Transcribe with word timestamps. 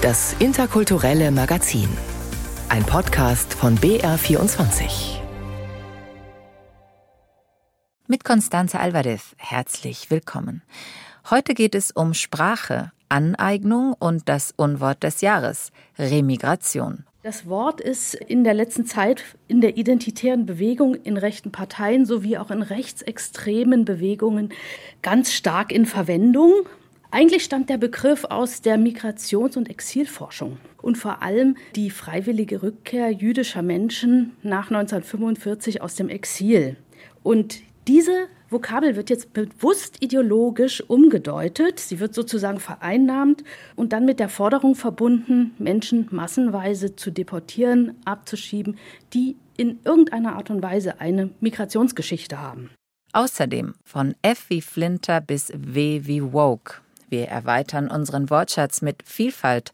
Das 0.00 0.36
interkulturelle 0.38 1.32
Magazin. 1.32 1.88
Ein 2.68 2.84
Podcast 2.84 3.52
von 3.52 3.76
BR24. 3.78 5.18
Mit 8.06 8.22
Constanze 8.22 8.78
Alvarez 8.78 9.34
herzlich 9.38 10.08
willkommen. 10.08 10.62
Heute 11.28 11.52
geht 11.52 11.74
es 11.74 11.90
um 11.90 12.14
Sprache, 12.14 12.92
Aneignung 13.08 13.92
und 13.98 14.28
das 14.28 14.54
Unwort 14.54 15.02
des 15.02 15.20
Jahres, 15.20 15.72
Remigration. 15.98 17.04
Das 17.24 17.48
Wort 17.48 17.80
ist 17.80 18.14
in 18.14 18.44
der 18.44 18.54
letzten 18.54 18.86
Zeit 18.86 19.24
in 19.48 19.60
der 19.60 19.78
identitären 19.78 20.46
Bewegung 20.46 20.94
in 20.94 21.16
rechten 21.16 21.50
Parteien 21.50 22.06
sowie 22.06 22.38
auch 22.38 22.52
in 22.52 22.62
rechtsextremen 22.62 23.84
Bewegungen 23.84 24.50
ganz 25.02 25.32
stark 25.32 25.72
in 25.72 25.86
Verwendung. 25.86 26.52
Eigentlich 27.10 27.42
stammt 27.42 27.70
der 27.70 27.78
Begriff 27.78 28.24
aus 28.24 28.60
der 28.60 28.76
Migrations- 28.76 29.56
und 29.56 29.70
Exilforschung 29.70 30.58
und 30.82 30.98
vor 30.98 31.22
allem 31.22 31.56
die 31.74 31.88
freiwillige 31.88 32.62
Rückkehr 32.62 33.10
jüdischer 33.10 33.62
Menschen 33.62 34.36
nach 34.42 34.70
1945 34.70 35.80
aus 35.80 35.94
dem 35.94 36.10
Exil. 36.10 36.76
Und 37.22 37.60
diese 37.86 38.28
Vokabel 38.50 38.94
wird 38.94 39.08
jetzt 39.08 39.32
bewusst 39.32 40.02
ideologisch 40.02 40.82
umgedeutet. 40.82 41.80
Sie 41.80 41.98
wird 41.98 42.14
sozusagen 42.14 42.60
vereinnahmt 42.60 43.42
und 43.74 43.94
dann 43.94 44.04
mit 44.04 44.20
der 44.20 44.28
Forderung 44.28 44.74
verbunden, 44.74 45.54
Menschen 45.58 46.08
massenweise 46.10 46.94
zu 46.94 47.10
deportieren, 47.10 47.94
abzuschieben, 48.04 48.76
die 49.14 49.36
in 49.56 49.78
irgendeiner 49.82 50.36
Art 50.36 50.50
und 50.50 50.62
Weise 50.62 51.00
eine 51.00 51.30
Migrationsgeschichte 51.40 52.38
haben. 52.38 52.68
Außerdem 53.14 53.74
von 53.82 54.14
F 54.20 54.44
wie 54.50 54.60
Flinter 54.60 55.22
bis 55.22 55.50
W 55.56 56.02
wie 56.04 56.22
Woke 56.22 56.82
wir 57.10 57.28
erweitern 57.28 57.88
unseren 57.88 58.30
Wortschatz 58.30 58.82
mit 58.82 59.02
Vielfalt, 59.04 59.72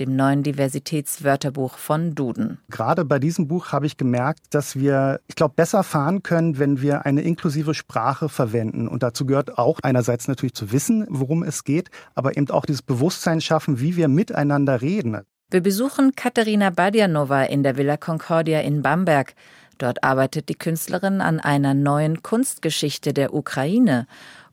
dem 0.00 0.14
neuen 0.14 0.42
Diversitätswörterbuch 0.42 1.78
von 1.78 2.14
Duden. 2.14 2.58
Gerade 2.70 3.04
bei 3.04 3.18
diesem 3.18 3.48
Buch 3.48 3.72
habe 3.72 3.86
ich 3.86 3.96
gemerkt, 3.96 4.40
dass 4.50 4.76
wir, 4.76 5.20
ich 5.26 5.34
glaube, 5.34 5.54
besser 5.56 5.82
fahren 5.82 6.22
können, 6.22 6.58
wenn 6.58 6.82
wir 6.82 7.06
eine 7.06 7.22
inklusive 7.22 7.74
Sprache 7.74 8.28
verwenden. 8.28 8.88
Und 8.88 9.02
dazu 9.02 9.26
gehört 9.26 9.58
auch 9.58 9.78
einerseits 9.82 10.28
natürlich 10.28 10.54
zu 10.54 10.72
wissen, 10.72 11.06
worum 11.08 11.42
es 11.42 11.64
geht, 11.64 11.90
aber 12.14 12.36
eben 12.36 12.50
auch 12.50 12.66
dieses 12.66 12.82
Bewusstsein 12.82 13.40
schaffen, 13.40 13.80
wie 13.80 13.96
wir 13.96 14.08
miteinander 14.08 14.82
reden. 14.82 15.22
Wir 15.50 15.62
besuchen 15.62 16.16
Katharina 16.16 16.70
Badjanova 16.70 17.44
in 17.44 17.62
der 17.62 17.76
Villa 17.76 17.96
Concordia 17.96 18.60
in 18.60 18.82
Bamberg. 18.82 19.34
Dort 19.78 20.02
arbeitet 20.02 20.48
die 20.48 20.54
Künstlerin 20.54 21.20
an 21.20 21.38
einer 21.38 21.74
neuen 21.74 22.22
Kunstgeschichte 22.22 23.12
der 23.12 23.34
Ukraine 23.34 24.06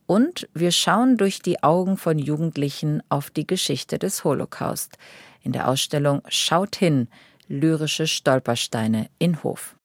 und 0.05 0.47
wir 0.53 0.71
schauen 0.71 1.17
durch 1.17 1.41
die 1.41 1.63
Augen 1.63 1.97
von 1.97 2.19
Jugendlichen 2.19 3.01
auf 3.09 3.29
die 3.29 3.47
Geschichte 3.47 3.99
des 3.99 4.23
Holocaust 4.23 4.97
in 5.41 5.51
der 5.51 5.67
Ausstellung 5.67 6.21
Schaut 6.27 6.75
hin, 6.75 7.07
lyrische 7.47 8.07
Stolpersteine 8.07 9.07
in 9.19 9.43
Hof. 9.43 9.75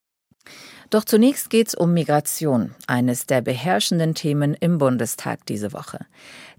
Doch 0.90 1.04
zunächst 1.04 1.50
geht's 1.50 1.74
um 1.74 1.92
Migration, 1.92 2.74
eines 2.86 3.26
der 3.26 3.42
beherrschenden 3.42 4.14
Themen 4.14 4.54
im 4.54 4.78
Bundestag 4.78 5.44
diese 5.44 5.74
Woche. 5.74 6.06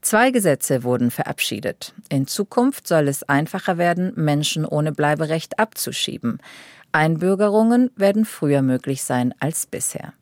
Zwei 0.01 0.29
Gesetze 0.29 0.83
wurden 0.83 1.09
verabschiedet. 1.09 1.93
In 2.09 2.27
Zukunft 2.27 2.87
soll 2.87 3.07
es 3.07 3.23
einfacher 3.23 3.79
werden, 3.79 4.13
Menschen 4.15 4.65
ohne 4.65 4.91
Bleiberecht 4.91 5.57
abzuschieben. 5.57 6.39
Einbürgerungen 6.91 7.89
werden 7.95 8.25
früher 8.25 8.61
möglich 8.61 9.03
sein 9.03 9.33
als 9.39 9.65
bisher. 9.65 10.13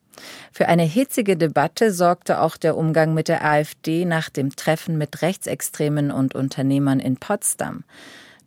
Für 0.52 0.68
eine 0.68 0.84
hitzige 0.84 1.38
Debatte 1.38 1.92
sorgte 1.92 2.42
auch 2.42 2.58
der 2.58 2.78
Umgang 2.78 3.14
mit 3.14 3.28
der 3.28 3.44
AfD 3.46 4.06
nach 4.06 4.30
dem 4.30 4.56
Treffen 4.56 4.98
mit 4.98 5.22
Rechtsextremen 5.22 6.12
und 6.12 6.36
Unternehmern 6.36 7.00
in 7.00 7.18
Potsdam. 7.18 7.84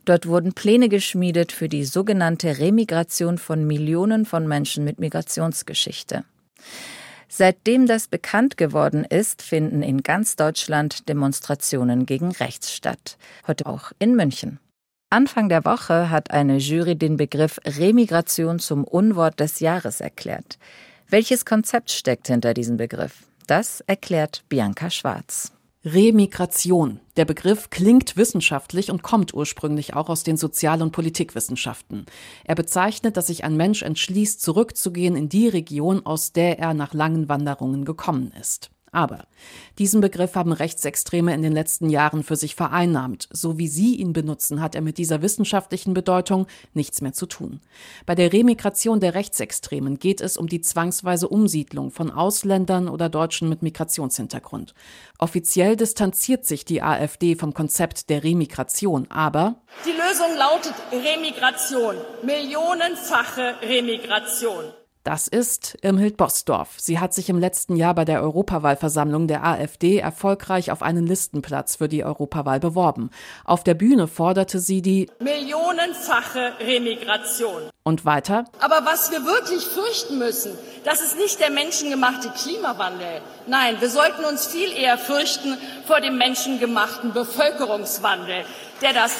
Dort 0.05 0.27
wurden 0.27 0.53
Pläne 0.53 0.89
geschmiedet 0.89 1.51
für 1.51 1.69
die 1.69 1.85
sogenannte 1.85 2.59
Remigration 2.59 3.37
von 3.37 3.65
Millionen 3.65 4.25
von 4.25 4.47
Menschen 4.47 4.83
mit 4.83 4.99
Migrationsgeschichte. 4.99 6.23
Seitdem 7.27 7.87
das 7.87 8.07
bekannt 8.07 8.57
geworden 8.57 9.05
ist, 9.05 9.41
finden 9.41 9.83
in 9.83 10.03
ganz 10.03 10.35
Deutschland 10.35 11.07
Demonstrationen 11.07 12.05
gegen 12.05 12.31
rechts 12.31 12.73
statt. 12.73 13.17
Heute 13.47 13.67
auch 13.67 13.93
in 13.99 14.15
München. 14.15 14.59
Anfang 15.09 15.47
der 15.47 15.63
Woche 15.63 16.09
hat 16.09 16.31
eine 16.31 16.57
Jury 16.57 16.95
den 16.95 17.17
Begriff 17.17 17.59
Remigration 17.65 18.59
zum 18.59 18.83
Unwort 18.83 19.39
des 19.39 19.59
Jahres 19.59 20.01
erklärt. 20.01 20.57
Welches 21.11 21.43
Konzept 21.43 21.91
steckt 21.91 22.27
hinter 22.27 22.53
diesem 22.53 22.77
Begriff? 22.77 23.25
Das 23.45 23.81
erklärt 23.81 24.45
Bianca 24.47 24.89
Schwarz. 24.89 25.51
Remigration. 25.83 27.01
Der 27.17 27.25
Begriff 27.25 27.69
klingt 27.69 28.15
wissenschaftlich 28.15 28.89
und 28.89 29.03
kommt 29.03 29.33
ursprünglich 29.33 29.93
auch 29.93 30.07
aus 30.07 30.23
den 30.23 30.37
Sozial- 30.37 30.81
und 30.81 30.93
Politikwissenschaften. 30.93 32.05
Er 32.45 32.55
bezeichnet, 32.55 33.17
dass 33.17 33.27
sich 33.27 33.43
ein 33.43 33.57
Mensch 33.57 33.81
entschließt, 33.81 34.41
zurückzugehen 34.41 35.17
in 35.17 35.27
die 35.27 35.49
Region, 35.49 36.05
aus 36.05 36.31
der 36.31 36.59
er 36.59 36.73
nach 36.73 36.93
langen 36.93 37.27
Wanderungen 37.27 37.83
gekommen 37.83 38.31
ist. 38.39 38.71
Aber 38.93 39.25
diesen 39.77 40.01
Begriff 40.01 40.35
haben 40.35 40.51
Rechtsextreme 40.51 41.33
in 41.33 41.41
den 41.41 41.53
letzten 41.53 41.89
Jahren 41.89 42.23
für 42.23 42.35
sich 42.35 42.55
vereinnahmt. 42.55 43.29
So 43.31 43.57
wie 43.57 43.69
sie 43.69 43.95
ihn 43.95 44.11
benutzen, 44.11 44.61
hat 44.61 44.75
er 44.75 44.81
mit 44.81 44.97
dieser 44.97 45.21
wissenschaftlichen 45.21 45.93
Bedeutung 45.93 46.45
nichts 46.73 46.99
mehr 46.99 47.13
zu 47.13 47.25
tun. 47.25 47.61
Bei 48.05 48.15
der 48.15 48.33
Remigration 48.33 48.99
der 48.99 49.13
Rechtsextremen 49.13 49.97
geht 49.97 50.19
es 50.19 50.35
um 50.35 50.47
die 50.47 50.59
zwangsweise 50.59 51.29
Umsiedlung 51.29 51.91
von 51.91 52.11
Ausländern 52.11 52.89
oder 52.89 53.07
Deutschen 53.07 53.47
mit 53.47 53.61
Migrationshintergrund. 53.61 54.73
Offiziell 55.17 55.77
distanziert 55.77 56.45
sich 56.45 56.65
die 56.65 56.81
AfD 56.81 57.35
vom 57.35 57.53
Konzept 57.53 58.09
der 58.09 58.25
Remigration, 58.25 59.09
aber 59.09 59.55
die 59.85 59.91
Lösung 59.91 60.35
lautet 60.37 60.73
Remigration, 60.91 61.95
millionenfache 62.23 63.55
Remigration. 63.61 64.65
Das 65.03 65.27
ist 65.27 65.79
Irmhild 65.81 66.15
Bosdorf. 66.15 66.75
Sie 66.77 66.99
hat 66.99 67.11
sich 67.11 67.27
im 67.29 67.39
letzten 67.39 67.75
Jahr 67.75 67.95
bei 67.95 68.05
der 68.05 68.21
Europawahlversammlung 68.21 69.27
der 69.27 69.43
AfD 69.43 69.97
erfolgreich 69.97 70.71
auf 70.71 70.83
einen 70.83 71.07
Listenplatz 71.07 71.77
für 71.77 71.89
die 71.89 72.03
Europawahl 72.03 72.59
beworben. 72.59 73.09
Auf 73.43 73.63
der 73.63 73.73
Bühne 73.73 74.07
forderte 74.07 74.59
sie 74.59 74.83
die 74.83 75.09
millionenfache 75.19 76.53
Remigration. 76.59 77.63
Und 77.81 78.05
weiter? 78.05 78.45
Aber 78.59 78.85
was 78.85 79.09
wir 79.09 79.25
wirklich 79.25 79.65
fürchten 79.65 80.19
müssen, 80.19 80.51
das 80.83 81.01
ist 81.01 81.17
nicht 81.17 81.39
der 81.39 81.49
menschengemachte 81.49 82.29
Klimawandel. 82.29 83.21
Nein, 83.47 83.77
wir 83.79 83.89
sollten 83.89 84.23
uns 84.23 84.45
viel 84.45 84.71
eher 84.71 84.99
fürchten 84.99 85.57
vor 85.87 85.99
dem 85.99 86.19
menschengemachten 86.19 87.11
Bevölkerungswandel, 87.11 88.45
der 88.83 88.93
das 88.93 89.13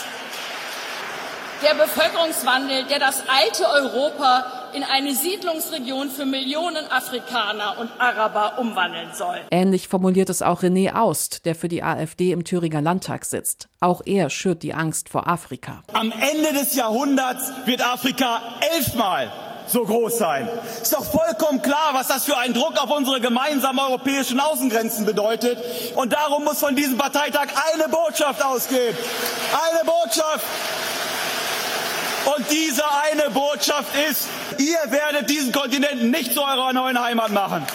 der 1.64 1.74
Bevölkerungswandel, 1.76 2.86
der 2.86 3.00
das 3.00 3.24
alte 3.28 3.66
Europa 3.68 4.61
in 4.74 4.84
eine 4.84 5.14
Siedlungsregion 5.16 6.10
für 6.10 6.26
Millionen 6.26 6.90
Afrikaner 6.92 7.78
und 7.80 7.90
Araber 8.00 8.60
umwandeln 8.60 9.10
soll. 9.14 9.40
Ähnlich 9.52 9.88
formuliert 9.88 10.30
es 10.30 10.42
auch 10.42 10.64
René 10.64 10.94
Aust, 10.94 11.46
der 11.46 11.56
für 11.56 11.68
die 11.68 11.84
AfD 11.84 12.32
im 12.32 12.44
Thüringer 12.44 12.82
Landtag 12.82 13.26
sitzt. 13.26 13.70
Auch 13.80 14.02
er 14.06 14.30
schürt 14.30 14.64
die 14.64 14.74
Angst 14.74 15.10
vor 15.10 15.28
Afrika. 15.28 15.84
Am 15.94 16.12
Ende 16.12 16.54
des 16.54 16.76
Jahrhunderts 16.76 17.52
wird 17.66 17.86
Afrika 17.86 18.42
elfmal 18.76 19.32
so 19.68 19.84
groß 19.86 20.18
sein. 20.18 20.50
Ist 20.82 20.94
doch 20.94 21.06
vollkommen 21.06 21.62
klar, 21.62 21.92
was 21.94 22.08
das 22.08 22.26
für 22.26 22.38
einen 22.38 22.54
Druck 22.54 22.78
auf 22.82 22.90
unsere 22.90 23.22
gemeinsamen 23.22 23.80
europäischen 23.80 24.40
Außengrenzen 24.40 25.06
bedeutet. 25.06 25.58
Und 25.96 26.14
darum 26.14 26.44
muss 26.44 26.60
von 26.60 26.76
diesem 26.76 26.98
Parteitag 26.98 27.48
eine 27.74 27.88
Botschaft 27.88 28.44
ausgehen. 28.44 28.96
Eine 29.72 29.86
Botschaft. 29.86 30.46
Und 32.36 32.46
diese 32.52 32.84
eine 33.04 33.32
Botschaft 33.32 33.96
ist, 34.10 34.28
ihr 34.62 34.92
werdet 34.92 35.30
diesen 35.30 35.52
Kontinent 35.52 36.04
nicht 36.12 36.34
zu 36.34 36.42
eurer 36.42 36.74
neuen 36.74 37.02
Heimat 37.02 37.32
machen. 37.32 37.66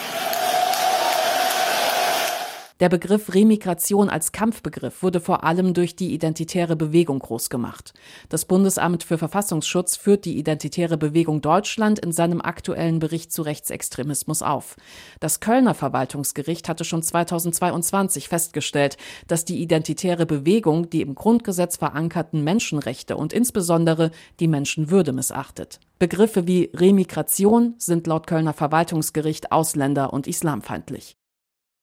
Der 2.78 2.90
Begriff 2.90 3.32
Remigration 3.32 4.10
als 4.10 4.32
Kampfbegriff 4.32 5.02
wurde 5.02 5.18
vor 5.18 5.44
allem 5.44 5.72
durch 5.72 5.96
die 5.96 6.12
identitäre 6.12 6.76
Bewegung 6.76 7.20
groß 7.20 7.48
gemacht. 7.48 7.94
Das 8.28 8.44
Bundesamt 8.44 9.02
für 9.02 9.16
Verfassungsschutz 9.16 9.96
führt 9.96 10.26
die 10.26 10.36
identitäre 10.36 10.98
Bewegung 10.98 11.40
Deutschland 11.40 11.98
in 11.98 12.12
seinem 12.12 12.42
aktuellen 12.42 12.98
Bericht 12.98 13.32
zu 13.32 13.40
Rechtsextremismus 13.40 14.42
auf. 14.42 14.76
Das 15.20 15.40
Kölner 15.40 15.72
Verwaltungsgericht 15.72 16.68
hatte 16.68 16.84
schon 16.84 17.02
2022 17.02 18.28
festgestellt, 18.28 18.98
dass 19.26 19.46
die 19.46 19.62
identitäre 19.62 20.26
Bewegung 20.26 20.90
die 20.90 21.00
im 21.00 21.14
Grundgesetz 21.14 21.78
verankerten 21.78 22.44
Menschenrechte 22.44 23.16
und 23.16 23.32
insbesondere 23.32 24.10
die 24.38 24.48
Menschenwürde 24.48 25.14
missachtet. 25.14 25.80
Begriffe 25.98 26.46
wie 26.46 26.70
Remigration 26.74 27.74
sind 27.78 28.06
laut 28.06 28.26
Kölner 28.26 28.52
Verwaltungsgericht 28.52 29.50
ausländer- 29.50 30.12
und 30.12 30.26
islamfeindlich. 30.26 31.16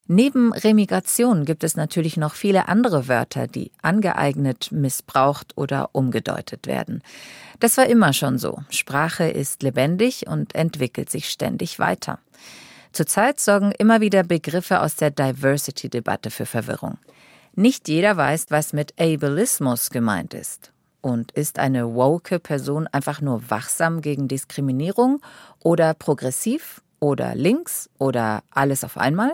Neben 0.08 0.52
Remigration 0.52 1.46
gibt 1.46 1.64
es 1.64 1.78
natürlich 1.78 2.18
noch 2.18 2.34
viele 2.34 2.68
andere 2.68 3.08
Wörter, 3.08 3.48
die 3.48 3.72
angeeignet, 3.82 4.70
missbraucht 4.72 5.58
oder 5.58 5.92
umgedeutet 5.94 6.68
werden. 6.68 7.02
Das 7.62 7.78
war 7.78 7.88
immer 7.88 8.12
schon 8.12 8.38
so. 8.38 8.60
Sprache 8.70 9.30
ist 9.30 9.64
lebendig 9.64 10.28
und 10.28 10.56
entwickelt 10.56 11.10
sich 11.10 11.30
ständig 11.30 11.80
weiter. 11.80 12.20
Zurzeit 12.92 13.40
sorgen 13.40 13.72
immer 13.72 14.02
wieder 14.02 14.24
Begriffe 14.24 14.82
aus 14.82 14.98
der 14.98 15.10
Diversity-Debatte 15.10 16.32
für 16.32 16.46
Verwirrung. 16.46 16.98
Nicht 17.56 17.88
jeder 17.88 18.18
weiß, 18.18 18.48
was 18.50 18.74
mit 18.74 19.00
Ableismus 19.00 19.90
gemeint 19.90 20.34
ist. 20.34 20.74
Und 21.02 21.32
ist 21.32 21.60
eine 21.60 21.96
woke 21.96 22.40
Person 22.40 22.88
einfach 22.88 23.22
nur 23.22 23.50
wachsam 23.50 24.02
gegen 24.02 24.28
Diskriminierung 24.28 25.22
oder 25.60 25.94
progressiv 25.94 26.82
oder 27.00 27.36
links 27.36 27.90
oder 28.00 28.44
alles 28.52 28.84
auf 28.84 28.98
einmal? 28.98 29.34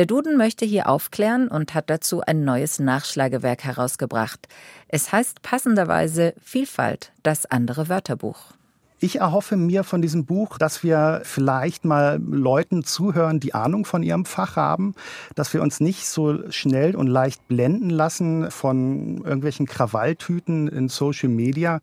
Der 0.00 0.06
Duden 0.06 0.38
möchte 0.38 0.64
hier 0.64 0.88
aufklären 0.88 1.48
und 1.48 1.74
hat 1.74 1.90
dazu 1.90 2.22
ein 2.22 2.42
neues 2.42 2.78
Nachschlagewerk 2.78 3.64
herausgebracht. 3.64 4.48
Es 4.88 5.12
heißt 5.12 5.42
passenderweise 5.42 6.32
Vielfalt, 6.42 7.12
das 7.22 7.44
andere 7.44 7.90
Wörterbuch. 7.90 8.54
Ich 9.02 9.16
erhoffe 9.16 9.56
mir 9.56 9.82
von 9.82 10.02
diesem 10.02 10.26
Buch, 10.26 10.58
dass 10.58 10.82
wir 10.82 11.22
vielleicht 11.24 11.86
mal 11.86 12.20
Leuten 12.22 12.84
zuhören, 12.84 13.40
die 13.40 13.54
Ahnung 13.54 13.86
von 13.86 14.02
ihrem 14.02 14.26
Fach 14.26 14.56
haben, 14.56 14.94
dass 15.34 15.54
wir 15.54 15.62
uns 15.62 15.80
nicht 15.80 16.06
so 16.06 16.50
schnell 16.50 16.94
und 16.94 17.06
leicht 17.06 17.48
blenden 17.48 17.88
lassen 17.88 18.50
von 18.50 19.22
irgendwelchen 19.24 19.64
Krawalltüten 19.64 20.68
in 20.68 20.90
Social 20.90 21.30
Media, 21.30 21.80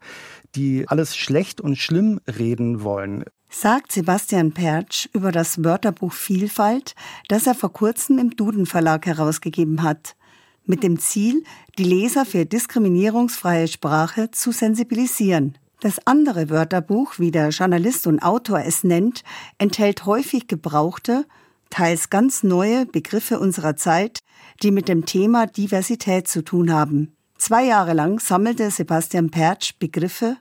die 0.53 0.87
alles 0.87 1.15
schlecht 1.15 1.59
und 1.59 1.77
schlimm 1.77 2.19
reden 2.27 2.83
wollen. 2.83 3.23
Sagt 3.49 3.93
Sebastian 3.93 4.51
Pertsch 4.51 5.09
über 5.11 5.31
das 5.31 5.63
Wörterbuch 5.63 6.13
Vielfalt, 6.13 6.93
das 7.29 7.47
er 7.47 7.55
vor 7.55 7.73
kurzem 7.73 8.19
im 8.19 8.35
Duden 8.35 8.67
Verlag 8.67 9.07
herausgegeben 9.07 9.81
hat 9.81 10.15
mit 10.67 10.83
dem 10.83 10.99
Ziel, 10.99 11.43
die 11.79 11.83
Leser 11.83 12.25
für 12.25 12.45
diskriminierungsfreie 12.45 13.67
Sprache 13.67 14.29
zu 14.29 14.51
sensibilisieren. 14.51 15.57
Das 15.79 15.99
andere 16.05 16.49
Wörterbuch, 16.49 17.19
wie 17.19 17.29
der 17.29 17.49
Journalist 17.49 18.07
und 18.07 18.19
Autor 18.23 18.61
es 18.65 18.83
nennt, 18.83 19.23
enthält 19.59 20.05
häufig 20.05 20.47
gebrauchte, 20.47 21.25
teils 21.69 22.09
ganz 22.09 22.41
neue 22.41 22.85
Begriffe 22.85 23.39
unserer 23.39 23.75
Zeit, 23.75 24.19
die 24.63 24.71
mit 24.71 24.87
dem 24.87 25.05
Thema 25.05 25.45
Diversität 25.45 26.27
zu 26.27 26.43
tun 26.43 26.73
haben. 26.73 27.15
Zwei 27.37 27.65
Jahre 27.65 27.93
lang 27.93 28.19
sammelte 28.19 28.71
Sebastian 28.71 29.29
Pertsch 29.29 29.77
Begriffe 29.77 30.37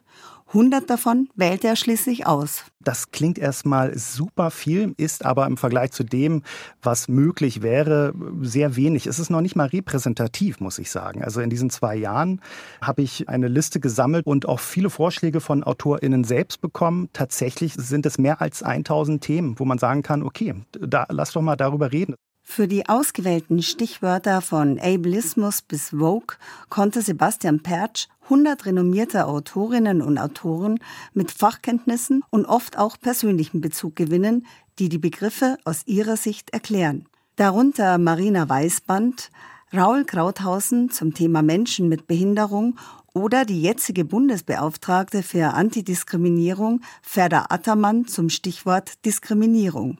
100 0.49 0.89
davon 0.89 1.27
wählte 1.35 1.67
er 1.67 1.75
schließlich 1.75 2.25
aus. 2.25 2.63
Das 2.79 3.11
klingt 3.11 3.37
erstmal 3.37 3.97
super 3.97 4.49
viel, 4.49 4.93
ist 4.95 5.25
aber 5.25 5.45
im 5.45 5.57
Vergleich 5.57 5.91
zu 5.91 6.05
dem, 6.05 6.43
was 6.81 7.09
möglich 7.09 7.61
wäre, 7.61 8.13
sehr 8.41 8.77
wenig. 8.77 9.07
Es 9.07 9.19
ist 9.19 9.29
noch 9.29 9.41
nicht 9.41 9.57
mal 9.57 9.67
repräsentativ, 9.67 10.61
muss 10.61 10.79
ich 10.79 10.89
sagen. 10.89 11.21
Also 11.21 11.41
in 11.41 11.49
diesen 11.49 11.69
zwei 11.69 11.97
Jahren 11.97 12.41
habe 12.81 13.01
ich 13.01 13.27
eine 13.27 13.49
Liste 13.49 13.81
gesammelt 13.81 14.25
und 14.25 14.47
auch 14.47 14.61
viele 14.61 14.89
Vorschläge 14.89 15.41
von 15.41 15.65
AutorInnen 15.65 16.23
selbst 16.23 16.61
bekommen. 16.61 17.09
Tatsächlich 17.11 17.73
sind 17.73 18.05
es 18.05 18.17
mehr 18.17 18.41
als 18.41 18.63
1000 18.63 19.21
Themen, 19.21 19.59
wo 19.59 19.65
man 19.65 19.79
sagen 19.79 20.01
kann, 20.01 20.23
okay, 20.23 20.55
da, 20.71 21.07
lass 21.09 21.33
doch 21.33 21.41
mal 21.41 21.57
darüber 21.57 21.91
reden. 21.91 22.15
Für 22.49 22.69
die 22.69 22.87
ausgewählten 22.87 23.61
Stichwörter 23.61 24.41
von 24.41 24.79
Ableismus 24.79 25.61
bis 25.61 25.89
Vogue 25.89 26.37
konnte 26.69 27.01
Sebastian 27.01 27.61
Pertsch 27.61 28.07
100 28.29 28.65
renommierte 28.65 29.25
Autorinnen 29.25 30.01
und 30.01 30.17
Autoren 30.17 30.79
mit 31.13 31.31
Fachkenntnissen 31.31 32.23
und 32.29 32.45
oft 32.45 32.77
auch 32.77 32.99
persönlichen 32.99 33.61
Bezug 33.61 33.95
gewinnen, 33.95 34.45
die 34.79 34.89
die 34.89 34.97
Begriffe 34.97 35.57
aus 35.63 35.83
ihrer 35.85 36.17
Sicht 36.17 36.49
erklären. 36.49 37.05
Darunter 37.37 37.97
Marina 37.97 38.49
Weißband, 38.49 39.31
Raul 39.73 40.03
Krauthausen 40.03 40.89
zum 40.89 41.13
Thema 41.13 41.41
Menschen 41.41 41.87
mit 41.87 42.07
Behinderung 42.07 42.77
oder 43.13 43.45
die 43.45 43.61
jetzige 43.61 44.05
Bundesbeauftragte 44.05 45.23
für 45.23 45.53
Antidiskriminierung 45.53 46.81
Ferda 47.01 47.47
Attermann 47.49 48.07
zum 48.07 48.29
Stichwort 48.29 49.05
Diskriminierung. 49.05 49.99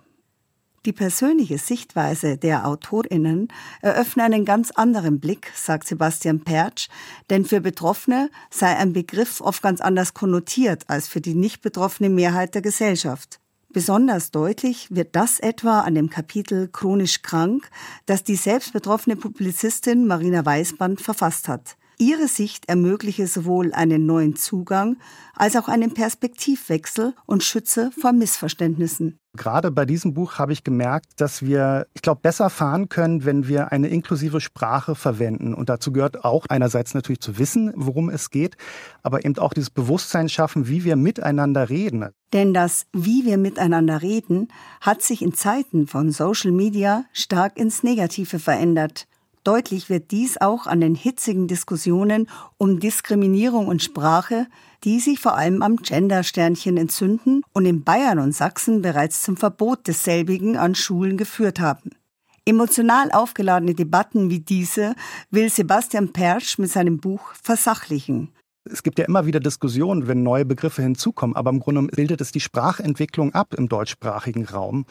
Die 0.88 0.94
persönliche 0.94 1.58
Sichtweise 1.58 2.38
der 2.38 2.66
AutorInnen 2.66 3.50
eröffne 3.82 4.24
einen 4.24 4.46
ganz 4.46 4.72
anderen 4.72 5.20
Blick, 5.20 5.52
sagt 5.54 5.86
Sebastian 5.86 6.46
Pertsch, 6.46 6.88
denn 7.30 7.44
für 7.44 7.60
Betroffene 7.60 8.30
sei 8.50 8.74
ein 8.74 8.94
Begriff 8.94 9.42
oft 9.42 9.62
ganz 9.62 9.82
anders 9.82 10.14
konnotiert 10.14 10.86
als 10.88 11.10
für 11.10 11.20
die 11.20 11.34
nicht 11.36 11.62
betroffene 11.62 12.10
Mehrheit 12.10 12.56
der 12.56 12.62
Gesellschaft. 12.62 13.42
Besonders 13.68 14.32
deutlich 14.32 14.88
wird 14.90 15.14
das 15.14 15.42
etwa 15.42 15.82
an 15.82 15.94
dem 15.94 16.10
Kapitel 16.10 16.70
Chronisch 16.70 17.22
krank, 17.22 17.70
das 18.06 18.24
die 18.24 18.38
selbst 18.38 18.72
betroffene 18.72 19.18
Publizistin 19.18 20.08
Marina 20.08 20.46
Weißband 20.46 21.02
verfasst 21.02 21.50
hat. 21.50 21.76
Ihre 22.00 22.28
Sicht 22.28 22.70
ermögliche 22.70 23.26
sowohl 23.26 23.74
einen 23.74 24.06
neuen 24.06 24.36
Zugang 24.36 24.98
als 25.36 25.56
auch 25.56 25.68
einen 25.68 25.96
Perspektivwechsel 25.96 27.16
und 27.26 27.44
schütze 27.44 27.90
vor 28.00 28.12
Missverständnissen. 28.12 29.18
Gerade 29.36 29.72
bei 29.72 29.86
diesem 29.86 30.14
Buch 30.14 30.38
habe 30.38 30.54
ich 30.54 30.64
gemerkt, 30.64 31.08
dass 31.18 31.42
wir, 31.42 31.88
ich 31.94 32.04
glaube, 32.04 32.22
besser 32.22 32.52
fahren 32.52 32.90
können, 32.90 33.26
wenn 33.26 33.48
wir 33.48 33.72
eine 33.72 33.88
inklusive 33.88 34.42
Sprache 34.42 34.94
verwenden. 34.94 35.56
Und 35.56 35.70
dazu 35.70 35.92
gehört 35.92 36.24
auch 36.24 36.46
einerseits 36.50 36.94
natürlich 36.94 37.20
zu 37.20 37.40
wissen, 37.40 37.74
worum 37.76 38.10
es 38.10 38.30
geht, 38.30 38.58
aber 39.02 39.26
eben 39.26 39.38
auch 39.40 39.54
dieses 39.54 39.72
Bewusstsein 39.72 40.30
schaffen, 40.30 40.68
wie 40.68 40.84
wir 40.84 40.96
miteinander 40.96 41.70
reden. 41.70 42.10
Denn 42.34 42.54
das 42.54 42.86
Wie 42.94 43.26
wir 43.26 43.38
miteinander 43.38 44.04
reden 44.04 44.50
hat 44.82 45.02
sich 45.02 45.24
in 45.24 45.34
Zeiten 45.34 45.88
von 45.88 46.12
Social 46.12 46.52
Media 46.52 47.06
stark 47.12 47.58
ins 47.58 47.82
Negative 47.82 48.38
verändert. 48.38 49.08
Deutlich 49.48 49.90
wird 49.90 50.12
dies 50.12 50.42
auch 50.42 50.68
an 50.68 50.82
den 50.82 50.94
hitzigen 50.94 51.48
Diskussionen 51.48 52.28
um 52.58 52.82
Diskriminierung 52.82 53.70
und 53.70 53.82
Sprache, 53.82 54.48
die 54.84 55.00
sich 55.00 55.22
vor 55.22 55.38
allem 55.38 55.62
am 55.62 55.78
Gendersternchen 55.78 56.76
entzünden 56.76 57.44
und 57.54 57.66
in 57.66 57.86
Bayern 57.86 58.20
und 58.20 58.34
Sachsen 58.34 58.82
bereits 58.82 59.22
zum 59.22 59.38
Verbot 59.38 59.88
desselbigen 59.88 60.58
an 60.58 60.76
Schulen 60.76 61.16
geführt 61.16 61.62
haben. 61.62 61.92
Emotional 62.44 63.10
aufgeladene 63.14 63.74
Debatten 63.74 64.30
wie 64.30 64.42
diese 64.42 64.96
will 65.32 65.50
Sebastian 65.50 66.12
Persch 66.12 66.58
mit 66.58 66.70
seinem 66.70 66.98
Buch 66.98 67.34
versachlichen. 67.42 68.34
Es 68.72 68.84
gibt 68.84 69.00
ja 69.00 69.06
immer 69.06 69.26
wieder 69.26 69.40
Diskussionen, 69.40 70.08
wenn 70.08 70.24
neue 70.24 70.46
Begriffe 70.46 70.82
hinzukommen, 70.82 71.36
aber 71.36 71.50
im 71.50 71.60
Grunde 71.60 71.84
bildet 71.84 72.22
es 72.22 72.32
die 72.32 72.40
Sprachentwicklung 72.40 73.34
ab 73.34 73.54
im 73.54 73.70
deutschsprachigen 73.70 74.46
Raum. 74.46 74.86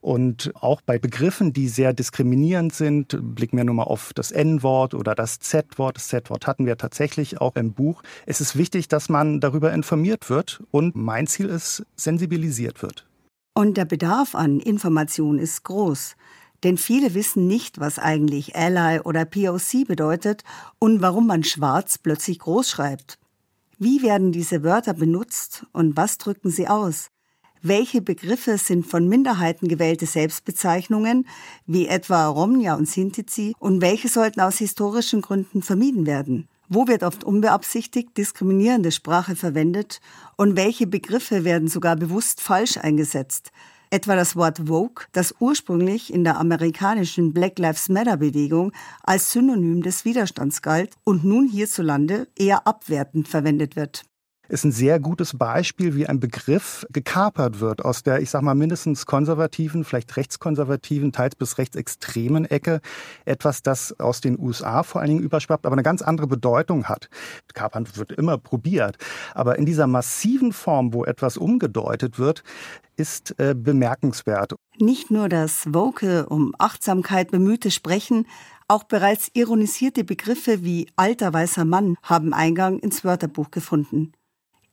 Und 0.00 0.52
auch 0.54 0.80
bei 0.80 0.98
Begriffen, 0.98 1.52
die 1.52 1.68
sehr 1.68 1.92
diskriminierend 1.92 2.74
sind, 2.74 3.18
blicken 3.34 3.56
wir 3.56 3.64
nur 3.64 3.74
mal 3.74 3.84
auf 3.84 4.12
das 4.14 4.30
N-Wort 4.30 4.94
oder 4.94 5.14
das 5.14 5.38
Z-Wort. 5.38 5.96
Das 5.96 6.08
Z-Wort 6.08 6.46
hatten 6.46 6.66
wir 6.66 6.76
tatsächlich 6.76 7.40
auch 7.40 7.56
im 7.56 7.72
Buch. 7.72 8.02
Es 8.26 8.40
ist 8.40 8.56
wichtig, 8.56 8.88
dass 8.88 9.08
man 9.08 9.40
darüber 9.40 9.72
informiert 9.72 10.30
wird 10.30 10.62
und 10.70 10.96
mein 10.96 11.26
Ziel 11.26 11.46
ist, 11.46 11.84
sensibilisiert 11.96 12.82
wird. 12.82 13.06
Und 13.54 13.76
der 13.76 13.84
Bedarf 13.84 14.34
an 14.34 14.60
Information 14.60 15.38
ist 15.38 15.64
groß. 15.64 16.16
Denn 16.64 16.78
viele 16.78 17.14
wissen 17.14 17.46
nicht, 17.46 17.80
was 17.80 17.98
eigentlich 17.98 18.54
Ally 18.54 19.00
oder 19.00 19.24
POC 19.24 19.86
bedeutet 19.86 20.44
und 20.78 21.02
warum 21.02 21.26
man 21.26 21.42
schwarz 21.42 21.98
plötzlich 21.98 22.38
groß 22.38 22.70
schreibt. 22.70 23.18
Wie 23.84 24.00
werden 24.00 24.30
diese 24.30 24.62
Wörter 24.62 24.94
benutzt 24.94 25.66
und 25.72 25.96
was 25.96 26.16
drücken 26.16 26.50
sie 26.50 26.68
aus? 26.68 27.08
Welche 27.62 28.00
Begriffe 28.00 28.56
sind 28.56 28.86
von 28.86 29.08
Minderheiten 29.08 29.66
gewählte 29.66 30.06
Selbstbezeichnungen, 30.06 31.26
wie 31.66 31.88
etwa 31.88 32.28
Romnia 32.28 32.76
und 32.76 32.88
Sintizi, 32.88 33.56
und 33.58 33.80
welche 33.80 34.06
sollten 34.06 34.40
aus 34.40 34.58
historischen 34.58 35.20
Gründen 35.20 35.62
vermieden 35.62 36.06
werden? 36.06 36.48
Wo 36.68 36.86
wird 36.86 37.02
oft 37.02 37.24
unbeabsichtigt 37.24 38.16
diskriminierende 38.16 38.92
Sprache 38.92 39.34
verwendet 39.34 40.00
und 40.36 40.54
welche 40.54 40.86
Begriffe 40.86 41.42
werden 41.42 41.66
sogar 41.66 41.96
bewusst 41.96 42.40
falsch 42.40 42.76
eingesetzt? 42.76 43.50
Etwa 43.92 44.16
das 44.16 44.36
Wort 44.36 44.58
Vogue, 44.68 45.04
das 45.12 45.34
ursprünglich 45.38 46.14
in 46.14 46.24
der 46.24 46.38
amerikanischen 46.38 47.34
Black 47.34 47.58
Lives 47.58 47.90
Matter 47.90 48.16
Bewegung 48.16 48.72
als 49.02 49.32
Synonym 49.32 49.82
des 49.82 50.06
Widerstands 50.06 50.62
galt 50.62 50.94
und 51.04 51.24
nun 51.24 51.46
hierzulande 51.46 52.26
eher 52.34 52.66
abwertend 52.66 53.28
verwendet 53.28 53.76
wird 53.76 54.06
ist 54.48 54.64
ein 54.64 54.72
sehr 54.72 55.00
gutes 55.00 55.38
Beispiel, 55.38 55.94
wie 55.94 56.06
ein 56.06 56.20
Begriff 56.20 56.84
gekapert 56.90 57.60
wird 57.60 57.84
aus 57.84 58.02
der, 58.02 58.20
ich 58.20 58.30
sag 58.30 58.42
mal, 58.42 58.54
mindestens 58.54 59.06
konservativen, 59.06 59.84
vielleicht 59.84 60.16
rechtskonservativen, 60.16 61.12
teils 61.12 61.36
bis 61.36 61.58
rechtsextremen 61.58 62.44
Ecke. 62.44 62.80
Etwas, 63.24 63.62
das 63.62 63.98
aus 63.98 64.20
den 64.20 64.38
USA 64.38 64.82
vor 64.82 65.00
allen 65.00 65.10
Dingen 65.10 65.22
überschwappt, 65.22 65.64
aber 65.64 65.74
eine 65.74 65.82
ganz 65.82 66.02
andere 66.02 66.26
Bedeutung 66.26 66.84
hat. 66.84 67.08
Kapern 67.54 67.86
wird 67.94 68.12
immer 68.12 68.36
probiert. 68.36 68.98
Aber 69.34 69.58
in 69.58 69.64
dieser 69.64 69.86
massiven 69.86 70.52
Form, 70.52 70.92
wo 70.92 71.04
etwas 71.04 71.36
umgedeutet 71.36 72.18
wird, 72.18 72.42
ist 72.96 73.34
äh, 73.38 73.54
bemerkenswert. 73.56 74.54
Nicht 74.78 75.10
nur 75.10 75.28
das 75.28 75.72
woke, 75.72 76.26
um 76.26 76.54
Achtsamkeit 76.58 77.30
bemühte 77.30 77.70
Sprechen, 77.70 78.26
auch 78.68 78.84
bereits 78.84 79.28
ironisierte 79.34 80.04
Begriffe 80.04 80.62
wie 80.62 80.88
alter 80.96 81.32
weißer 81.32 81.64
Mann 81.64 81.96
haben 82.02 82.32
Eingang 82.32 82.78
ins 82.78 83.04
Wörterbuch 83.04 83.50
gefunden. 83.50 84.12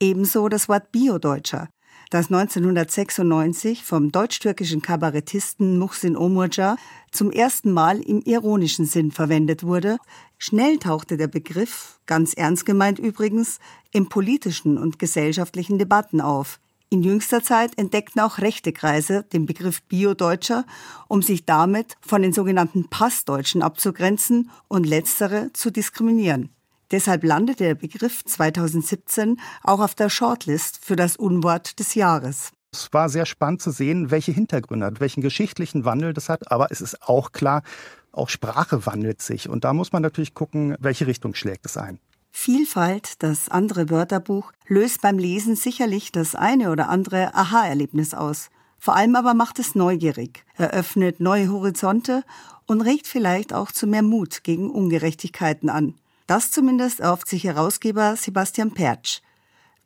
Ebenso 0.01 0.47
das 0.47 0.69
Wort 0.69 0.93
Biodeutscher, 0.93 1.67
das 2.09 2.27
1996 2.27 3.83
vom 3.83 4.13
deutsch-türkischen 4.13 4.81
Kabarettisten 4.81 5.77
Muhsin 5.77 6.15
Omurca 6.15 6.77
zum 7.11 7.31
ersten 7.31 7.73
Mal 7.73 7.99
im 7.99 8.21
ironischen 8.21 8.85
Sinn 8.85 9.11
verwendet 9.11 9.63
wurde. 9.63 9.97
Schnell 10.37 10.77
tauchte 10.77 11.17
der 11.17 11.27
Begriff, 11.27 11.99
ganz 12.05 12.33
ernst 12.33 12.65
gemeint 12.65 12.97
übrigens, 12.97 13.59
in 13.91 14.07
politischen 14.07 14.77
und 14.77 14.99
gesellschaftlichen 14.99 15.77
Debatten 15.77 16.21
auf. 16.21 16.61
In 16.89 17.03
jüngster 17.03 17.43
Zeit 17.43 17.77
entdeckten 17.77 18.21
auch 18.21 18.37
rechte 18.37 18.71
Kreise 18.71 19.25
den 19.33 19.45
Begriff 19.45 19.81
Biodeutscher, 19.83 20.65
um 21.09 21.21
sich 21.21 21.43
damit 21.43 21.97
von 21.99 22.21
den 22.21 22.31
sogenannten 22.31 22.87
Passdeutschen 22.87 23.61
abzugrenzen 23.61 24.49
und 24.69 24.87
letztere 24.87 25.51
zu 25.51 25.71
diskriminieren. 25.71 26.51
Deshalb 26.91 27.23
landete 27.23 27.63
der 27.63 27.75
Begriff 27.75 28.25
2017 28.25 29.39
auch 29.63 29.79
auf 29.79 29.93
der 29.93 30.09
Shortlist 30.09 30.83
für 30.83 30.95
das 30.95 31.17
Unwort 31.17 31.79
des 31.79 31.93
Jahres. 31.93 32.51
Es 32.71 32.89
war 32.91 33.09
sehr 33.09 33.25
spannend 33.25 33.61
zu 33.61 33.71
sehen, 33.71 34.11
welche 34.11 34.31
Hintergründe 34.31 34.87
hat, 34.87 34.99
welchen 34.99 35.21
geschichtlichen 35.21 35.85
Wandel 35.85 36.13
das 36.13 36.29
hat. 36.29 36.51
Aber 36.51 36.71
es 36.71 36.81
ist 36.81 37.01
auch 37.03 37.31
klar, 37.31 37.63
auch 38.11 38.29
Sprache 38.29 38.85
wandelt 38.85 39.21
sich. 39.21 39.49
Und 39.49 39.63
da 39.63 39.73
muss 39.73 39.91
man 39.91 40.01
natürlich 40.01 40.33
gucken, 40.33 40.75
welche 40.79 41.07
Richtung 41.07 41.35
schlägt 41.35 41.65
es 41.65 41.77
ein. 41.77 41.99
Vielfalt, 42.31 43.21
das 43.23 43.49
andere 43.49 43.89
Wörterbuch, 43.89 44.51
löst 44.67 45.01
beim 45.01 45.17
Lesen 45.17 45.55
sicherlich 45.55 46.11
das 46.11 46.35
eine 46.35 46.71
oder 46.71 46.89
andere 46.89 47.33
Aha-Erlebnis 47.35 48.13
aus. 48.13 48.49
Vor 48.77 48.95
allem 48.95 49.15
aber 49.15 49.33
macht 49.33 49.59
es 49.59 49.75
neugierig, 49.75 50.45
eröffnet 50.55 51.19
neue 51.19 51.51
Horizonte 51.51 52.23
und 52.65 52.81
regt 52.81 53.07
vielleicht 53.07 53.53
auch 53.53 53.71
zu 53.71 53.87
mehr 53.87 54.03
Mut 54.03 54.43
gegen 54.43 54.69
Ungerechtigkeiten 54.69 55.69
an. 55.69 55.95
Das 56.29 56.51
zumindest 56.51 56.99
erhofft 56.99 57.27
sich 57.27 57.45
Herausgeber 57.45 58.15
Sebastian 58.15 58.71
Pertsch. 58.75 59.21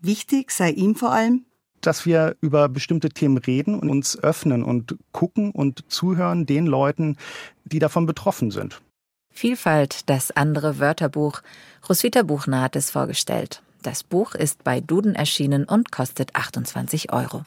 Wichtig 0.01 0.51
sei 0.51 0.71
ihm 0.71 0.93
vor 0.93 1.13
allem, 1.13 1.45
dass 1.79 2.05
wir 2.05 2.35
über 2.41 2.67
bestimmte 2.67 3.07
Themen 3.07 3.37
reden 3.37 3.79
und 3.79 3.89
uns 3.89 4.21
öffnen 4.21 4.61
und 4.61 4.97
gucken 5.13 5.51
und 5.51 5.89
zuhören 5.89 6.45
den 6.45 6.65
Leuten, 6.65 7.15
die 7.63 7.79
davon 7.79 8.05
betroffen 8.05 8.51
sind. 8.51 8.81
Vielfalt, 9.31 10.09
das 10.09 10.31
andere 10.31 10.79
Wörterbuch. 10.79 11.39
Roswitha 11.87 12.23
Buchner 12.23 12.61
hat 12.61 12.75
es 12.75 12.91
vorgestellt. 12.91 13.63
Das 13.81 14.03
Buch 14.03 14.35
ist 14.35 14.65
bei 14.65 14.81
Duden 14.81 15.15
erschienen 15.15 15.63
und 15.63 15.93
kostet 15.93 16.35
28 16.35 17.13
Euro. 17.13 17.45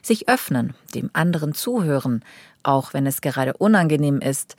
Sich 0.00 0.30
öffnen, 0.30 0.72
dem 0.94 1.10
anderen 1.12 1.52
zuhören, 1.52 2.24
auch 2.62 2.94
wenn 2.94 3.04
es 3.04 3.20
gerade 3.20 3.52
unangenehm 3.58 4.22
ist, 4.22 4.56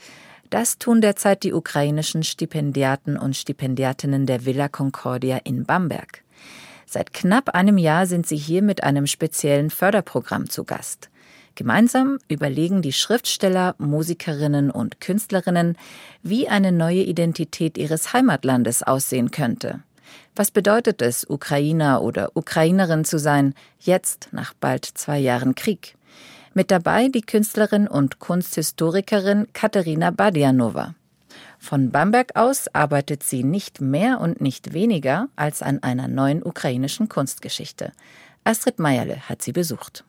das 0.54 0.78
tun 0.78 1.02
derzeit 1.02 1.44
die 1.44 1.54
ukrainischen 1.54 2.22
Stipendiaten 2.22 3.18
und 3.18 3.36
Stipendiatinnen 3.36 4.28
der 4.28 4.46
Villa 4.46 4.68
Concordia 4.68 5.38
in 5.44 5.66
Bamberg. 5.66 6.24
Seit 6.86 7.12
knapp 7.12 7.50
einem 7.50 7.80
Jahr 7.80 8.06
sind 8.06 8.28
sie 8.28 8.38
hier 8.38 8.62
mit 8.62 8.84
einem 8.84 9.08
speziellen 9.08 9.72
Förderprogramm 9.72 10.50
zu 10.50 10.64
Gast. 10.64 11.10
Gemeinsam 11.56 12.20
überlegen 12.28 12.84
die 12.84 12.94
Schriftsteller, 12.94 13.74
Musikerinnen 13.80 14.70
und 14.70 15.02
Künstlerinnen, 15.02 15.76
wie 16.22 16.48
eine 16.48 16.72
neue 16.72 17.02
Identität 17.02 17.80
ihres 17.80 18.14
Heimatlandes 18.14 18.84
aussehen 18.84 19.32
könnte. 19.32 19.82
Was 20.36 20.52
bedeutet 20.52 21.02
es, 21.02 21.28
Ukrainer 21.28 22.04
oder 22.04 22.32
Ukrainerin 22.36 23.06
zu 23.06 23.18
sein, 23.18 23.56
jetzt 23.80 24.30
nach 24.32 24.54
bald 24.54 24.86
zwei 24.86 25.18
Jahren 25.18 25.56
Krieg? 25.56 25.96
Mit 26.56 26.70
dabei 26.70 27.08
die 27.08 27.22
Künstlerin 27.22 27.88
und 27.88 28.20
Kunsthistorikerin 28.20 29.48
Katerina 29.54 30.12
Badianova. 30.12 30.94
Von 31.58 31.90
Bamberg 31.90 32.36
aus 32.36 32.68
arbeitet 32.74 33.24
sie 33.24 33.44
nicht 33.44 33.82
mehr 33.82 34.20
und 34.20 34.40
nicht 34.40 34.74
weniger 34.74 35.30
als 35.36 35.64
an 35.64 35.82
einer 35.82 36.08
neuen 36.08 36.44
ukrainischen 36.44 37.10
Kunstgeschichte. 37.10 37.92
Astrid 38.44 38.78
Meierle 38.78 39.28
hat 39.28 39.42
sie 39.42 39.52
besucht. 39.52 40.04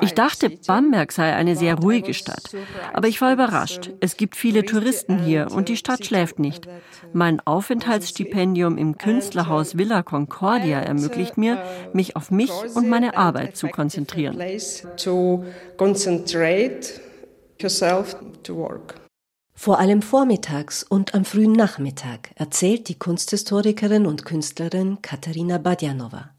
Ich 0.00 0.14
dachte, 0.14 0.50
Bamberg 0.66 1.12
sei 1.12 1.34
eine 1.34 1.56
sehr 1.56 1.74
ruhige 1.74 2.14
Stadt. 2.14 2.54
Aber 2.92 3.08
ich 3.08 3.20
war 3.20 3.32
überrascht. 3.32 3.90
Es 4.00 4.16
gibt 4.16 4.36
viele 4.36 4.64
Touristen 4.64 5.18
hier 5.18 5.48
und 5.50 5.68
die 5.68 5.76
Stadt 5.76 6.06
schläft 6.06 6.38
nicht. 6.38 6.68
Mein 7.12 7.40
Aufenthaltsstipendium 7.40 8.78
im 8.78 8.96
Künstlerhaus 8.96 9.76
Villa 9.76 10.02
Concordia 10.02 10.80
ermöglicht 10.80 11.36
mir, 11.36 11.62
mich 11.92 12.16
auf 12.16 12.30
mich 12.30 12.52
und 12.74 12.88
meine 12.88 13.16
Arbeit 13.16 13.56
zu 13.56 13.68
konzentrieren. 13.68 14.38
Vor 19.54 19.78
allem 19.78 20.02
vormittags 20.02 20.82
und 20.82 21.14
am 21.14 21.24
frühen 21.24 21.52
Nachmittag 21.52 22.30
erzählt 22.36 22.88
die 22.88 22.98
Kunsthistorikerin 22.98 24.06
und 24.06 24.24
Künstlerin 24.24 24.98
Katharina 25.02 25.58
Badjanova. 25.58 26.30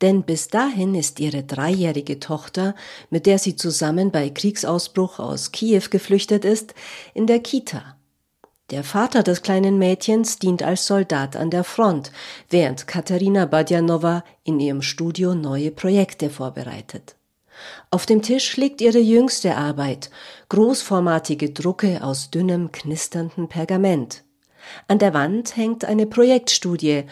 Denn 0.00 0.22
bis 0.22 0.48
dahin 0.48 0.94
ist 0.94 1.18
ihre 1.18 1.42
dreijährige 1.42 2.20
Tochter, 2.20 2.74
mit 3.10 3.26
der 3.26 3.38
sie 3.38 3.56
zusammen 3.56 4.10
bei 4.12 4.30
Kriegsausbruch 4.30 5.18
aus 5.18 5.50
Kiew 5.50 5.84
geflüchtet 5.90 6.44
ist, 6.44 6.74
in 7.14 7.26
der 7.26 7.40
Kita. 7.40 7.96
Der 8.70 8.84
Vater 8.84 9.22
des 9.22 9.42
kleinen 9.42 9.78
Mädchens 9.78 10.38
dient 10.38 10.62
als 10.62 10.86
Soldat 10.86 11.36
an 11.36 11.50
der 11.50 11.64
Front, 11.64 12.12
während 12.50 12.86
Katharina 12.86 13.46
Badjanova 13.46 14.24
in 14.44 14.60
ihrem 14.60 14.82
Studio 14.82 15.34
neue 15.34 15.70
Projekte 15.70 16.28
vorbereitet. 16.28 17.16
Auf 17.90 18.06
dem 18.06 18.22
Tisch 18.22 18.56
liegt 18.56 18.80
ihre 18.82 18.98
jüngste 18.98 19.56
Arbeit, 19.56 20.10
großformatige 20.50 21.50
Drucke 21.50 22.04
aus 22.04 22.30
dünnem, 22.30 22.70
knisterndem 22.70 23.48
Pergament. 23.48 24.22
An 24.86 24.98
der 24.98 25.14
Wand 25.14 25.56
hängt 25.56 25.84
eine 25.84 26.06
Projektstudie, 26.06 27.04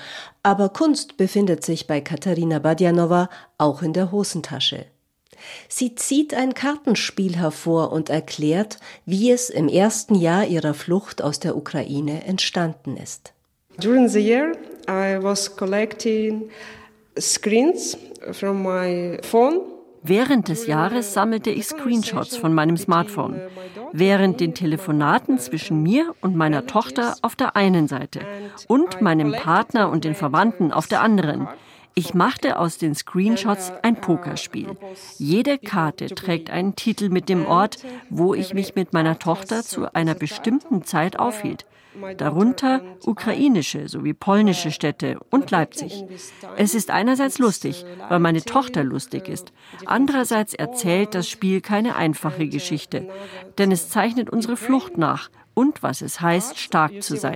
aber 0.42 0.68
Kunst 0.68 1.16
befindet 1.16 1.64
sich 1.64 1.86
bei 1.86 2.00
Katharina 2.00 2.58
Badjanova 2.58 3.28
auch 3.58 3.82
in 3.82 3.92
der 3.92 4.12
Hosentasche. 4.12 4.86
Sie 5.68 5.94
zieht 5.94 6.34
ein 6.34 6.54
Kartenspiel 6.54 7.36
hervor 7.36 7.92
und 7.92 8.08
erklärt, 8.10 8.78
wie 9.04 9.30
es 9.30 9.50
im 9.50 9.68
ersten 9.68 10.14
Jahr 10.14 10.46
ihrer 10.46 10.74
Flucht 10.74 11.22
aus 11.22 11.40
der 11.40 11.56
Ukraine 11.56 12.24
entstanden 12.24 12.96
ist. 12.96 13.32
During 13.78 14.08
the 14.08 14.20
year 14.20 14.52
I 14.88 15.22
was 15.22 15.54
collecting 15.54 16.50
screens 17.18 17.96
from 18.32 18.62
my 18.62 19.18
phone 19.22 19.75
Während 20.08 20.46
des 20.48 20.68
Jahres 20.68 21.14
sammelte 21.14 21.50
ich 21.50 21.66
Screenshots 21.66 22.36
von 22.36 22.54
meinem 22.54 22.76
Smartphone. 22.76 23.40
Während 23.92 24.38
den 24.38 24.54
Telefonaten 24.54 25.40
zwischen 25.40 25.82
mir 25.82 26.14
und 26.20 26.36
meiner 26.36 26.66
Tochter 26.66 27.16
auf 27.22 27.34
der 27.34 27.56
einen 27.56 27.88
Seite 27.88 28.20
und 28.68 29.00
meinem 29.00 29.32
Partner 29.32 29.90
und 29.90 30.04
den 30.04 30.14
Verwandten 30.14 30.70
auf 30.70 30.86
der 30.86 31.00
anderen. 31.00 31.48
Ich 31.98 32.12
machte 32.12 32.58
aus 32.58 32.76
den 32.76 32.94
Screenshots 32.94 33.72
ein 33.82 34.00
Pokerspiel. 34.00 34.76
Jede 35.16 35.58
Karte 35.58 36.06
trägt 36.06 36.50
einen 36.50 36.76
Titel 36.76 37.08
mit 37.08 37.30
dem 37.30 37.46
Ort, 37.46 37.78
wo 38.10 38.34
ich 38.34 38.52
mich 38.52 38.74
mit 38.74 38.92
meiner 38.92 39.18
Tochter 39.18 39.62
zu 39.62 39.92
einer 39.94 40.14
bestimmten 40.14 40.84
Zeit 40.84 41.18
aufhielt 41.18 41.64
darunter 42.16 42.82
ukrainische 43.04 43.88
sowie 43.88 44.14
polnische 44.14 44.70
Städte 44.70 45.18
und 45.30 45.50
Leipzig. 45.50 46.04
Es 46.56 46.74
ist 46.74 46.90
einerseits 46.90 47.38
lustig, 47.38 47.84
weil 48.08 48.18
meine 48.18 48.42
Tochter 48.42 48.84
lustig 48.84 49.28
ist. 49.28 49.52
Andererseits 49.84 50.54
erzählt 50.54 51.14
das 51.14 51.28
Spiel 51.28 51.60
keine 51.60 51.96
einfache 51.96 52.48
Geschichte, 52.48 53.08
denn 53.58 53.72
es 53.72 53.88
zeichnet 53.88 54.30
unsere 54.30 54.56
Flucht 54.56 54.98
nach 54.98 55.30
und 55.56 55.82
was 55.82 56.02
es 56.02 56.20
heißt, 56.20 56.58
stark 56.58 57.02
zu 57.02 57.16
sein. 57.16 57.34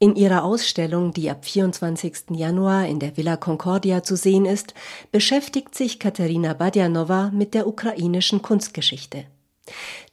In 0.00 0.16
ihrer 0.16 0.44
Ausstellung, 0.44 1.12
die 1.12 1.30
ab 1.30 1.44
24. 1.44 2.14
Januar 2.30 2.86
in 2.86 2.98
der 2.98 3.16
Villa 3.16 3.36
Concordia 3.36 4.02
zu 4.02 4.16
sehen 4.16 4.46
ist, 4.46 4.74
beschäftigt 5.12 5.74
sich 5.74 5.98
Katharina 5.98 6.54
Badjanova 6.54 7.30
mit 7.32 7.52
der 7.52 7.66
ukrainischen 7.66 8.40
Kunstgeschichte. 8.40 9.26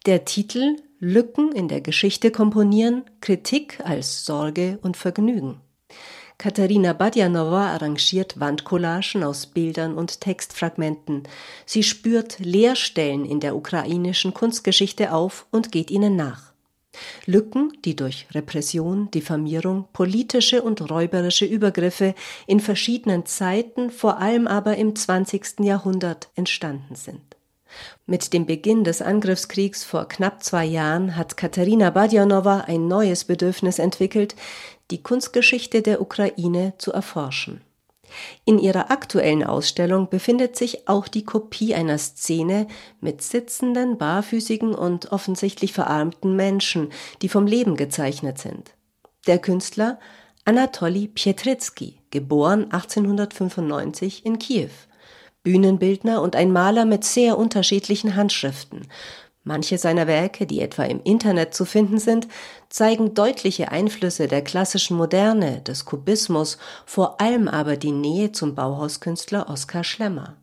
Der 0.05 0.25
Titel 0.25 0.75
Lücken 0.99 1.51
in 1.53 1.67
der 1.67 1.81
Geschichte 1.81 2.31
komponieren, 2.31 3.03
Kritik 3.21 3.79
als 3.83 4.25
Sorge 4.25 4.77
und 4.81 4.97
Vergnügen. 4.97 5.61
Katharina 6.41 6.93
Badjanova 6.93 7.67
arrangiert 7.67 8.39
Wandcollagen 8.39 9.23
aus 9.23 9.45
Bildern 9.45 9.93
und 9.93 10.21
Textfragmenten. 10.21 11.21
Sie 11.67 11.83
spürt 11.83 12.39
Leerstellen 12.39 13.25
in 13.25 13.39
der 13.39 13.55
ukrainischen 13.55 14.33
Kunstgeschichte 14.33 15.13
auf 15.13 15.45
und 15.51 15.71
geht 15.71 15.91
ihnen 15.91 16.15
nach. 16.15 16.51
Lücken, 17.27 17.71
die 17.85 17.95
durch 17.95 18.25
Repression, 18.31 19.11
Diffamierung, 19.11 19.87
politische 19.93 20.63
und 20.63 20.89
räuberische 20.89 21.45
Übergriffe 21.45 22.15
in 22.47 22.59
verschiedenen 22.59 23.27
Zeiten, 23.27 23.91
vor 23.91 24.17
allem 24.17 24.47
aber 24.47 24.77
im 24.77 24.95
20. 24.95 25.59
Jahrhundert 25.59 26.31
entstanden 26.33 26.95
sind. 26.95 27.30
Mit 28.05 28.33
dem 28.33 28.45
Beginn 28.45 28.83
des 28.83 29.01
Angriffskriegs 29.01 29.83
vor 29.83 30.07
knapp 30.07 30.43
zwei 30.43 30.65
Jahren 30.65 31.15
hat 31.15 31.37
Katharina 31.37 31.89
Badjanova 31.89 32.61
ein 32.67 32.87
neues 32.87 33.25
Bedürfnis 33.25 33.79
entwickelt, 33.79 34.35
die 34.91 35.01
Kunstgeschichte 35.01 35.81
der 35.81 36.01
Ukraine 36.01 36.73
zu 36.77 36.91
erforschen. 36.91 37.61
In 38.45 38.59
ihrer 38.59 38.91
aktuellen 38.91 39.43
Ausstellung 39.43 40.09
befindet 40.09 40.55
sich 40.55 40.87
auch 40.87 41.07
die 41.07 41.23
Kopie 41.23 41.73
einer 41.73 41.97
Szene 41.97 42.67
mit 42.99 43.21
sitzenden, 43.21 43.97
barfüßigen 43.97 44.75
und 44.75 45.11
offensichtlich 45.11 45.73
verarmten 45.73 46.35
Menschen, 46.35 46.89
die 47.21 47.29
vom 47.29 47.47
Leben 47.47 47.77
gezeichnet 47.77 48.37
sind. 48.37 48.71
Der 49.27 49.39
Künstler 49.39 49.99
Anatoli 50.43 51.07
Pietritsky, 51.07 51.99
geboren 52.09 52.65
1895 52.71 54.25
in 54.25 54.39
Kiew, 54.39 54.71
Bühnenbildner 55.43 56.21
und 56.21 56.35
ein 56.35 56.51
Maler 56.51 56.85
mit 56.85 57.03
sehr 57.03 57.37
unterschiedlichen 57.37 58.15
Handschriften, 58.15 58.87
Manche 59.43 59.79
seiner 59.79 60.05
Werke, 60.05 60.45
die 60.45 60.61
etwa 60.61 60.83
im 60.83 61.01
Internet 61.03 61.55
zu 61.55 61.65
finden 61.65 61.97
sind, 61.97 62.27
zeigen 62.69 63.15
deutliche 63.15 63.71
Einflüsse 63.71 64.27
der 64.27 64.43
klassischen 64.43 64.95
Moderne, 64.97 65.61
des 65.61 65.85
Kubismus, 65.85 66.59
vor 66.85 67.19
allem 67.19 67.47
aber 67.47 67.75
die 67.75 67.91
Nähe 67.91 68.31
zum 68.31 68.53
Bauhauskünstler 68.53 69.49
Oskar 69.49 69.83
Schlemmer. 69.83 70.37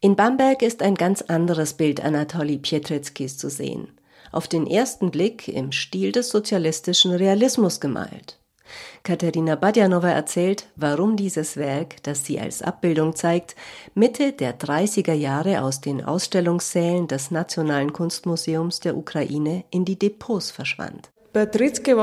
In 0.00 0.16
Bamberg 0.16 0.62
ist 0.62 0.82
ein 0.82 0.96
ganz 0.96 1.22
anderes 1.22 1.74
Bild 1.74 2.04
Anatoli 2.04 2.58
Pietrickis 2.58 3.38
zu 3.38 3.48
sehen. 3.50 3.88
Auf 4.32 4.48
den 4.48 4.66
ersten 4.66 5.12
Blick 5.12 5.46
im 5.46 5.70
Stil 5.70 6.10
des 6.10 6.30
sozialistischen 6.30 7.12
Realismus 7.12 7.80
gemalt. 7.80 8.37
Katharina 9.02 9.54
Badjanova 9.54 10.10
erzählt, 10.10 10.66
warum 10.76 11.16
dieses 11.16 11.56
Werk, 11.56 12.02
das 12.02 12.24
sie 12.24 12.40
als 12.40 12.62
Abbildung 12.62 13.16
zeigt, 13.16 13.56
Mitte 13.94 14.32
der 14.32 14.58
30er 14.58 15.12
Jahre 15.12 15.62
aus 15.62 15.80
den 15.80 16.04
Ausstellungssälen 16.04 17.08
des 17.08 17.30
Nationalen 17.30 17.92
Kunstmuseums 17.92 18.80
der 18.80 18.96
Ukraine 18.96 19.64
in 19.70 19.84
die 19.84 19.98
Depots 19.98 20.50
verschwand. 20.50 21.10
Petritzky 21.32 21.94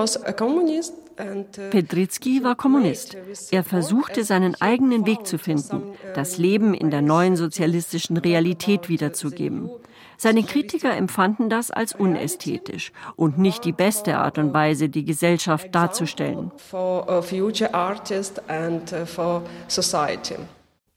Pedritzky 1.72 2.44
war 2.44 2.56
Kommunist. 2.56 3.18
Er 3.52 3.64
versuchte 3.64 4.24
seinen 4.24 4.56
eigenen 4.62 5.06
Weg 5.06 5.26
zu 5.26 5.38
finden, 5.38 5.94
das 6.14 6.38
Leben 6.38 6.74
in 6.74 6.92
der 6.92 7.02
neuen 7.02 7.36
sozialistischen 7.38 8.18
Realität 8.18 8.90
wiederzugeben. 8.90 9.70
Seine 10.18 10.44
Kritiker 10.44 10.96
empfanden 10.96 11.50
das 11.50 11.72
als 11.72 11.94
unästhetisch 11.94 12.92
und 13.16 13.38
nicht 13.38 13.66
die 13.66 13.72
beste 13.72 14.18
Art 14.18 14.38
und 14.38 14.54
Weise, 14.54 14.90
die 14.90 15.06
Gesellschaft 15.06 15.74
darzustellen. 15.74 16.52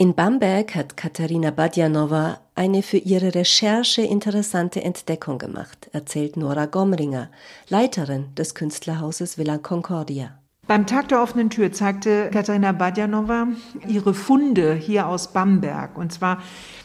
In 0.01 0.15
Bamberg 0.15 0.75
hat 0.77 0.97
Katharina 0.97 1.51
Badjanova 1.51 2.39
eine 2.55 2.83
für 2.83 2.99
ihre 2.99 3.35
Recherche 3.35 4.03
interessante 4.03 4.81
Entdeckung 4.81 5.39
gemacht, 5.39 5.91
erzählt 5.93 6.37
Nora 6.37 6.67
Gomringer, 6.67 7.31
Leiterin 7.69 8.33
des 8.37 8.55
Künstlerhauses 8.55 9.39
Villa 9.39 9.59
Concordia. 9.59 10.38
Beim 10.69 10.85
Tag 10.85 11.09
der 11.09 11.23
offenen 11.23 11.49
Tür 11.49 11.73
zeigte 11.73 12.29
Katharina 12.31 12.73
Badjanova 12.73 13.49
ihre 13.89 14.13
Funde 14.13 14.75
hier 14.75 15.07
aus 15.07 15.33
Bamberg. 15.33 15.97
Und 15.97 16.13
zwar 16.13 16.43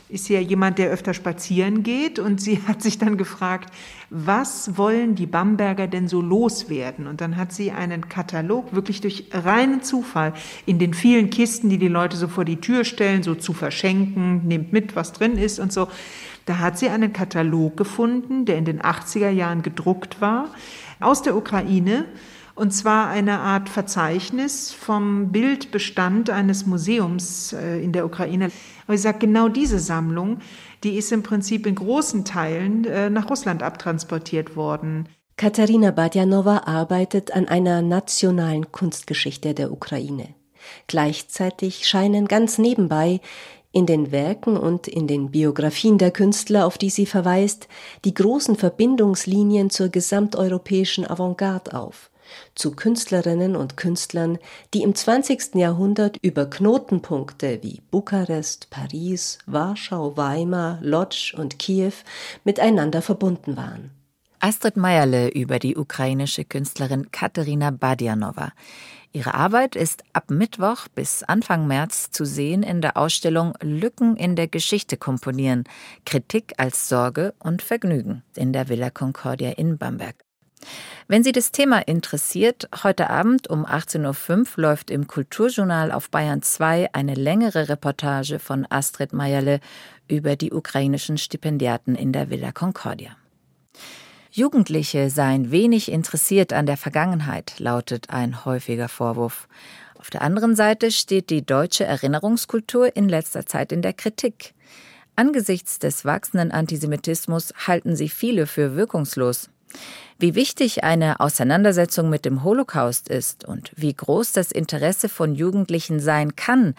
ist 0.07 0.23
sie 0.23 0.35
ja 0.35 0.39
jemand, 0.39 0.77
der 0.77 0.89
öfter 0.89 1.13
spazieren 1.13 1.83
geht 1.83 2.17
und 2.17 2.39
sie 2.39 2.61
hat 2.67 2.81
sich 2.81 2.97
dann 2.97 3.17
gefragt, 3.17 3.73
was 4.09 4.77
wollen 4.77 5.15
die 5.15 5.25
Bamberger 5.25 5.87
denn 5.87 6.07
so 6.07 6.21
loswerden? 6.21 7.07
Und 7.07 7.19
dann 7.19 7.35
hat 7.35 7.51
sie 7.51 7.71
einen 7.71 8.07
Katalog 8.07 8.73
wirklich 8.73 9.01
durch 9.01 9.25
reinen 9.33 9.83
Zufall 9.83 10.31
in 10.65 10.79
den 10.79 10.93
vielen 10.93 11.29
Kisten, 11.29 11.67
die 11.67 11.77
die 11.77 11.89
Leute 11.89 12.15
so 12.15 12.29
vor 12.29 12.45
die 12.45 12.61
Tür 12.61 12.85
stellen, 12.85 13.21
so 13.21 13.35
zu 13.35 13.51
verschenken, 13.51 14.47
nehmt 14.47 14.71
mit, 14.71 14.95
was 14.95 15.11
drin 15.11 15.37
ist 15.37 15.59
und 15.59 15.73
so. 15.73 15.89
Da 16.45 16.59
hat 16.59 16.79
sie 16.79 16.87
einen 16.87 17.11
Katalog 17.11 17.75
gefunden, 17.75 18.45
der 18.45 18.57
in 18.57 18.63
den 18.63 18.81
80er 18.81 19.29
Jahren 19.29 19.61
gedruckt 19.61 20.21
war, 20.21 20.51
aus 21.01 21.21
der 21.21 21.35
Ukraine 21.35 22.05
und 22.55 22.71
zwar 22.71 23.09
eine 23.09 23.39
Art 23.39 23.67
Verzeichnis 23.67 24.71
vom 24.71 25.31
Bildbestand 25.31 26.29
eines 26.29 26.65
Museums 26.65 27.53
äh, 27.53 27.83
in 27.83 27.91
der 27.91 28.05
Ukraine. 28.05 28.51
Aber 28.85 28.93
ich 28.93 29.01
sage, 29.01 29.19
genau 29.19 29.49
diese 29.49 29.79
Sammlung, 29.79 30.39
die 30.83 30.97
ist 30.97 31.11
im 31.11 31.23
Prinzip 31.23 31.65
in 31.65 31.75
großen 31.75 32.25
Teilen 32.25 32.85
äh, 32.85 33.09
nach 33.09 33.29
Russland 33.29 33.63
abtransportiert 33.63 34.55
worden. 34.55 35.09
Katharina 35.35 35.91
Badjanova 35.91 36.63
arbeitet 36.65 37.35
an 37.35 37.47
einer 37.47 37.81
nationalen 37.81 38.71
Kunstgeschichte 38.71 39.55
der 39.55 39.71
Ukraine. 39.71 40.35
Gleichzeitig 40.87 41.87
scheinen 41.87 42.27
ganz 42.27 42.59
nebenbei 42.59 43.19
in 43.71 43.87
den 43.87 44.11
Werken 44.11 44.55
und 44.55 44.87
in 44.87 45.07
den 45.07 45.31
Biografien 45.31 45.97
der 45.97 46.11
Künstler, 46.11 46.67
auf 46.67 46.77
die 46.77 46.91
sie 46.91 47.07
verweist, 47.07 47.67
die 48.05 48.13
großen 48.13 48.55
Verbindungslinien 48.55 49.71
zur 49.71 49.89
gesamteuropäischen 49.89 51.09
Avantgarde 51.09 51.73
auf 51.73 52.11
zu 52.55 52.71
Künstlerinnen 52.71 53.55
und 53.55 53.77
Künstlern, 53.77 54.37
die 54.73 54.83
im 54.83 54.95
20. 54.95 55.55
Jahrhundert 55.55 56.17
über 56.21 56.49
Knotenpunkte 56.49 57.59
wie 57.61 57.81
Bukarest, 57.91 58.69
Paris, 58.69 59.39
Warschau, 59.45 60.17
Weimar, 60.17 60.79
Lodz 60.81 61.33
und 61.35 61.59
Kiew 61.59 61.93
miteinander 62.43 63.01
verbunden 63.01 63.57
waren. 63.57 63.91
Astrid 64.39 64.75
Meierle 64.75 65.29
über 65.29 65.57
die 65.57 65.77
ukrainische 65.77 66.43
Künstlerin 66.43 67.11
Katerina 67.11 67.71
Badjanova. 67.71 68.51
Ihre 69.13 69.35
Arbeit 69.35 69.75
ist 69.75 70.03
ab 70.11 70.31
Mittwoch 70.31 70.87
bis 70.93 71.21
Anfang 71.21 71.67
März 71.67 72.09
zu 72.09 72.25
sehen 72.25 72.63
in 72.63 72.81
der 72.81 72.97
Ausstellung 72.97 73.53
Lücken 73.61 74.17
in 74.17 74.35
der 74.35 74.47
Geschichte 74.47 74.97
komponieren, 74.97 75.65
Kritik 76.03 76.55
als 76.57 76.89
Sorge 76.89 77.35
und 77.39 77.61
Vergnügen 77.61 78.23
in 78.35 78.51
der 78.51 78.69
Villa 78.69 78.89
Concordia 78.89 79.51
in 79.51 79.77
Bamberg. 79.77 80.15
Wenn 81.07 81.23
Sie 81.23 81.31
das 81.31 81.51
Thema 81.51 81.79
interessiert, 81.79 82.69
heute 82.83 83.09
Abend 83.09 83.49
um 83.49 83.65
18.05 83.65 84.57
Uhr 84.57 84.63
läuft 84.63 84.89
im 84.89 85.07
Kulturjournal 85.07 85.91
auf 85.91 86.09
Bayern 86.09 86.41
2 86.41 86.89
eine 86.93 87.15
längere 87.15 87.69
Reportage 87.69 88.39
von 88.39 88.65
Astrid 88.69 89.13
Meierle 89.13 89.59
über 90.07 90.35
die 90.35 90.51
ukrainischen 90.51 91.17
Stipendiaten 91.17 91.95
in 91.95 92.13
der 92.13 92.29
Villa 92.29 92.51
Concordia. 92.51 93.15
Jugendliche 94.31 95.09
seien 95.11 95.51
wenig 95.51 95.91
interessiert 95.91 96.53
an 96.53 96.65
der 96.65 96.77
Vergangenheit, 96.77 97.59
lautet 97.59 98.09
ein 98.09 98.45
häufiger 98.45 98.89
Vorwurf. 98.89 99.47
Auf 99.99 100.09
der 100.09 100.23
anderen 100.23 100.55
Seite 100.55 100.89
steht 100.89 101.29
die 101.29 101.45
deutsche 101.45 101.85
Erinnerungskultur 101.85 102.95
in 102.95 103.07
letzter 103.07 103.45
Zeit 103.45 103.71
in 103.71 103.81
der 103.83 103.93
Kritik. 103.93 104.55
Angesichts 105.15 105.77
des 105.77 106.03
wachsenden 106.03 106.51
Antisemitismus 106.51 107.53
halten 107.67 107.95
sie 107.95 108.09
viele 108.09 108.47
für 108.47 108.75
wirkungslos. 108.75 109.51
Wie 110.19 110.35
wichtig 110.35 110.83
eine 110.83 111.19
Auseinandersetzung 111.19 112.09
mit 112.09 112.25
dem 112.25 112.43
Holocaust 112.43 113.09
ist 113.09 113.45
und 113.45 113.71
wie 113.75 113.93
groß 113.93 114.31
das 114.31 114.51
Interesse 114.51 115.09
von 115.09 115.35
Jugendlichen 115.35 115.99
sein 115.99 116.35
kann, 116.35 116.75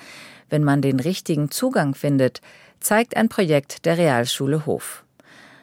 wenn 0.49 0.65
man 0.65 0.83
den 0.83 1.01
richtigen 1.01 1.51
Zugang 1.51 1.95
findet, 1.95 2.41
zeigt 2.81 3.17
ein 3.17 3.29
Projekt 3.29 3.85
der 3.87 3.99
Realschule 3.99 4.67
Hof. 4.67 5.05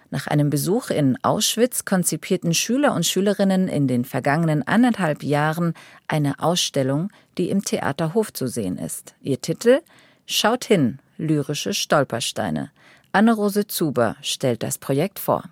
Nach 0.09 0.27
einem 0.27 0.49
Besuch 0.49 0.89
in 0.89 1.17
Auschwitz 1.23 1.85
konzipierten 1.85 2.53
Schüler 2.53 2.93
und 2.93 3.05
Schülerinnen 3.05 3.69
in 3.69 3.87
den 3.87 4.03
vergangenen 4.03 4.67
anderthalb 4.67 5.23
Jahren 5.23 5.73
eine 6.07 6.39
Ausstellung, 6.39 7.09
die 7.37 7.49
im 7.49 7.63
Theater 7.63 8.13
Hof 8.13 8.33
zu 8.33 8.47
sehen 8.47 8.77
ist. 8.77 9.15
Ihr 9.21 9.39
Titel 9.39 9.79
Schaut 10.25 10.65
hin, 10.65 10.99
lyrische 11.17 11.73
Stolpersteine. 11.73 12.71
Anne-Rose 13.13 13.67
Zuber 13.67 14.17
stellt 14.21 14.63
das 14.63 14.77
Projekt 14.77 15.17
vor. 15.17 15.45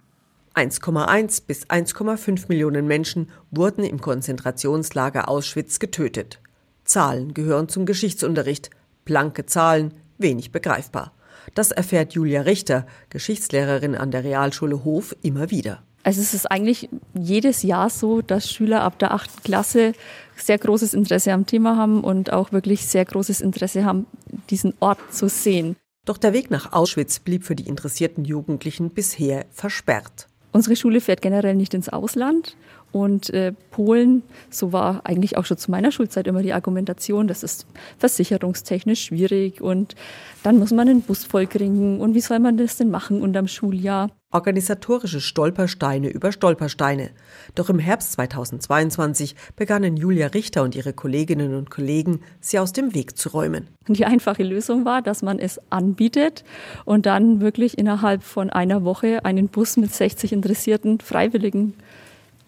1,1 0.55 1.43
bis 1.45 1.67
1,5 1.67 2.45
Millionen 2.47 2.87
Menschen 2.87 3.29
wurden 3.51 3.83
im 3.83 4.01
Konzentrationslager 4.01 5.29
Auschwitz 5.29 5.79
getötet. 5.79 6.39
Zahlen 6.83 7.33
gehören 7.33 7.69
zum 7.69 7.85
Geschichtsunterricht. 7.85 8.69
Blanke 9.05 9.45
Zahlen, 9.45 9.93
wenig 10.17 10.51
begreifbar. 10.51 11.13
Das 11.55 11.71
erfährt 11.71 12.13
Julia 12.13 12.41
Richter, 12.41 12.85
Geschichtslehrerin 13.09 13.95
an 13.95 14.11
der 14.11 14.23
Realschule 14.23 14.83
Hof, 14.83 15.15
immer 15.21 15.49
wieder. 15.49 15.81
Also 16.03 16.21
es 16.21 16.33
ist 16.33 16.49
eigentlich 16.49 16.89
jedes 17.13 17.61
Jahr 17.63 17.89
so, 17.89 18.21
dass 18.21 18.51
Schüler 18.51 18.81
ab 18.81 18.99
der 18.99 19.13
achten 19.13 19.43
Klasse 19.43 19.93
sehr 20.37 20.57
großes 20.57 20.93
Interesse 20.93 21.33
am 21.33 21.45
Thema 21.45 21.75
haben 21.75 22.03
und 22.03 22.31
auch 22.31 22.51
wirklich 22.51 22.87
sehr 22.87 23.03
großes 23.03 23.41
Interesse 23.41 23.83
haben, 23.83 24.05
diesen 24.49 24.73
Ort 24.79 24.99
zu 25.11 25.27
sehen. 25.27 25.75
Doch 26.05 26.17
der 26.17 26.33
Weg 26.33 26.49
nach 26.49 26.71
Auschwitz 26.71 27.19
blieb 27.19 27.43
für 27.43 27.55
die 27.55 27.67
interessierten 27.67 28.23
Jugendlichen 28.23 28.91
bisher 28.91 29.45
versperrt. 29.51 30.28
Unsere 30.51 30.75
Schule 30.75 31.01
fährt 31.01 31.21
generell 31.21 31.55
nicht 31.55 31.73
ins 31.73 31.89
Ausland. 31.89 32.55
Und 32.91 33.29
äh, 33.29 33.53
Polen, 33.71 34.23
so 34.49 34.73
war 34.73 35.01
eigentlich 35.05 35.37
auch 35.37 35.45
schon 35.45 35.57
zu 35.57 35.69
meiner 35.69 35.91
Schulzeit 35.91 36.27
immer 36.27 36.41
die 36.41 36.53
Argumentation, 36.53 37.27
das 37.27 37.43
ist 37.43 37.67
versicherungstechnisch 37.97 39.05
schwierig 39.05 39.61
und 39.61 39.95
dann 40.43 40.57
muss 40.57 40.71
man 40.71 40.89
einen 40.89 41.01
Bus 41.01 41.23
vollkriegen 41.23 42.01
und 42.01 42.15
wie 42.15 42.21
soll 42.21 42.39
man 42.39 42.57
das 42.57 42.77
denn 42.77 42.89
machen 42.89 43.21
unterm 43.21 43.47
Schuljahr? 43.47 44.09
Organisatorische 44.31 45.21
Stolpersteine 45.21 46.09
über 46.09 46.31
Stolpersteine. 46.31 47.09
Doch 47.55 47.69
im 47.69 47.79
Herbst 47.79 48.11
2022 48.13 49.35
begannen 49.55 49.97
Julia 49.97 50.27
Richter 50.27 50.61
und 50.61 50.75
ihre 50.75 50.93
Kolleginnen 50.93 51.55
und 51.55 51.71
Kollegen, 51.71 52.21
sie 52.39 52.59
aus 52.59 52.71
dem 52.71 52.93
Weg 52.93 53.17
zu 53.17 53.29
räumen. 53.29 53.67
Die 53.87 54.05
einfache 54.05 54.43
Lösung 54.43 54.85
war, 54.85 55.01
dass 55.01 55.23
man 55.23 55.39
es 55.39 55.59
anbietet 55.71 56.43
und 56.85 57.07
dann 57.07 57.41
wirklich 57.41 57.79
innerhalb 57.79 58.21
von 58.21 58.51
einer 58.51 58.83
Woche 58.83 59.25
einen 59.25 59.47
Bus 59.47 59.77
mit 59.77 59.91
60 59.91 60.31
interessierten 60.31 60.99
Freiwilligen 60.99 61.73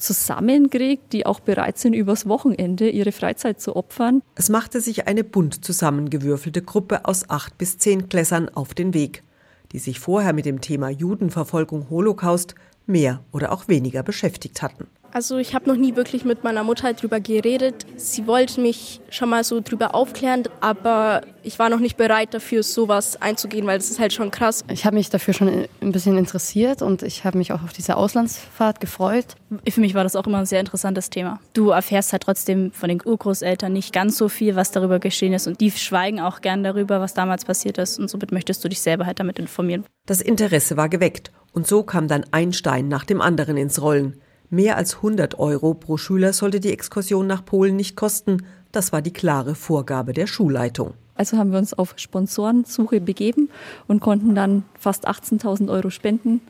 zusammenkriegt, 0.01 1.13
die 1.13 1.25
auch 1.25 1.39
bereit 1.39 1.77
sind, 1.77 1.93
übers 1.93 2.27
Wochenende 2.27 2.89
ihre 2.89 3.11
Freizeit 3.11 3.61
zu 3.61 3.75
opfern. 3.75 4.21
Es 4.35 4.49
machte 4.49 4.81
sich 4.81 5.07
eine 5.07 5.23
bunt 5.23 5.63
zusammengewürfelte 5.63 6.61
Gruppe 6.61 7.05
aus 7.05 7.29
acht 7.29 7.57
bis 7.57 7.77
zehn 7.77 8.09
Klässern 8.09 8.49
auf 8.49 8.73
den 8.73 8.93
Weg, 8.93 9.23
die 9.71 9.79
sich 9.79 9.99
vorher 9.99 10.33
mit 10.33 10.45
dem 10.45 10.61
Thema 10.61 10.89
Judenverfolgung 10.89 11.89
Holocaust 11.89 12.55
mehr 12.85 13.23
oder 13.31 13.51
auch 13.51 13.67
weniger 13.67 14.03
beschäftigt 14.03 14.61
hatten. 14.61 14.87
Also 15.13 15.37
ich 15.37 15.53
habe 15.53 15.69
noch 15.69 15.75
nie 15.75 15.95
wirklich 15.95 16.23
mit 16.23 16.43
meiner 16.43 16.63
Mutter 16.63 16.93
drüber 16.93 17.19
geredet. 17.19 17.85
Sie 17.97 18.27
wollte 18.27 18.61
mich 18.61 19.01
schon 19.09 19.29
mal 19.29 19.43
so 19.43 19.59
drüber 19.59 19.93
aufklären, 19.93 20.43
aber 20.61 21.21
ich 21.43 21.59
war 21.59 21.69
noch 21.69 21.79
nicht 21.79 21.97
bereit 21.97 22.33
dafür, 22.33 22.63
sowas 22.63 23.21
einzugehen, 23.21 23.67
weil 23.67 23.77
das 23.77 23.89
ist 23.89 23.99
halt 23.99 24.13
schon 24.13 24.31
krass. 24.31 24.63
Ich 24.69 24.85
habe 24.85 24.95
mich 24.95 25.09
dafür 25.09 25.33
schon 25.33 25.67
ein 25.81 25.91
bisschen 25.91 26.17
interessiert 26.17 26.81
und 26.81 27.03
ich 27.03 27.25
habe 27.25 27.37
mich 27.37 27.51
auch 27.51 27.61
auf 27.63 27.73
diese 27.73 27.97
Auslandsfahrt 27.97 28.79
gefreut. 28.79 29.25
Für 29.69 29.81
mich 29.81 29.95
war 29.95 30.03
das 30.03 30.15
auch 30.15 30.25
immer 30.27 30.39
ein 30.39 30.45
sehr 30.45 30.61
interessantes 30.61 31.09
Thema. 31.09 31.39
Du 31.53 31.71
erfährst 31.71 32.13
halt 32.13 32.23
trotzdem 32.23 32.71
von 32.71 32.87
den 32.87 33.01
Urgroßeltern 33.03 33.73
nicht 33.73 33.93
ganz 33.93 34.17
so 34.17 34.29
viel, 34.29 34.55
was 34.55 34.71
darüber 34.71 34.99
geschehen 34.99 35.33
ist 35.33 35.45
und 35.45 35.59
die 35.59 35.71
schweigen 35.71 36.21
auch 36.21 36.39
gern 36.39 36.63
darüber, 36.63 37.01
was 37.01 37.13
damals 37.13 37.43
passiert 37.43 37.77
ist 37.77 37.99
und 37.99 38.09
somit 38.09 38.31
möchtest 38.31 38.63
du 38.63 38.69
dich 38.69 38.79
selber 38.79 39.05
halt 39.05 39.19
damit 39.19 39.39
informieren. 39.39 39.83
Das 40.05 40.21
Interesse 40.21 40.77
war 40.77 40.87
geweckt 40.87 41.31
und 41.51 41.67
so 41.67 41.83
kam 41.83 42.07
dann 42.07 42.25
ein 42.31 42.53
Stein 42.53 42.87
nach 42.87 43.03
dem 43.03 43.19
anderen 43.19 43.57
ins 43.57 43.81
Rollen. 43.81 44.21
Mehr 44.53 44.75
als 44.75 44.97
100 44.97 45.39
Euro 45.39 45.73
pro 45.73 45.95
Schüler 45.95 46.33
sollte 46.33 46.59
die 46.59 46.73
Exkursion 46.73 47.25
nach 47.25 47.45
Polen 47.45 47.77
nicht 47.77 47.95
kosten. 47.95 48.45
Das 48.73 48.91
war 48.91 49.01
die 49.01 49.13
klare 49.13 49.55
Vorgabe 49.55 50.11
der 50.11 50.27
Schulleitung. 50.27 50.93
Also 51.15 51.37
haben 51.37 51.53
wir 51.53 51.57
uns 51.57 51.73
auf 51.73 51.93
Sponsorensuche 51.95 52.99
begeben 52.99 53.49
und 53.87 54.01
konnten 54.01 54.35
dann 54.35 54.65
fast 54.77 55.07
18.000 55.07 55.71
Euro 55.71 55.89
Spenden 55.89 56.41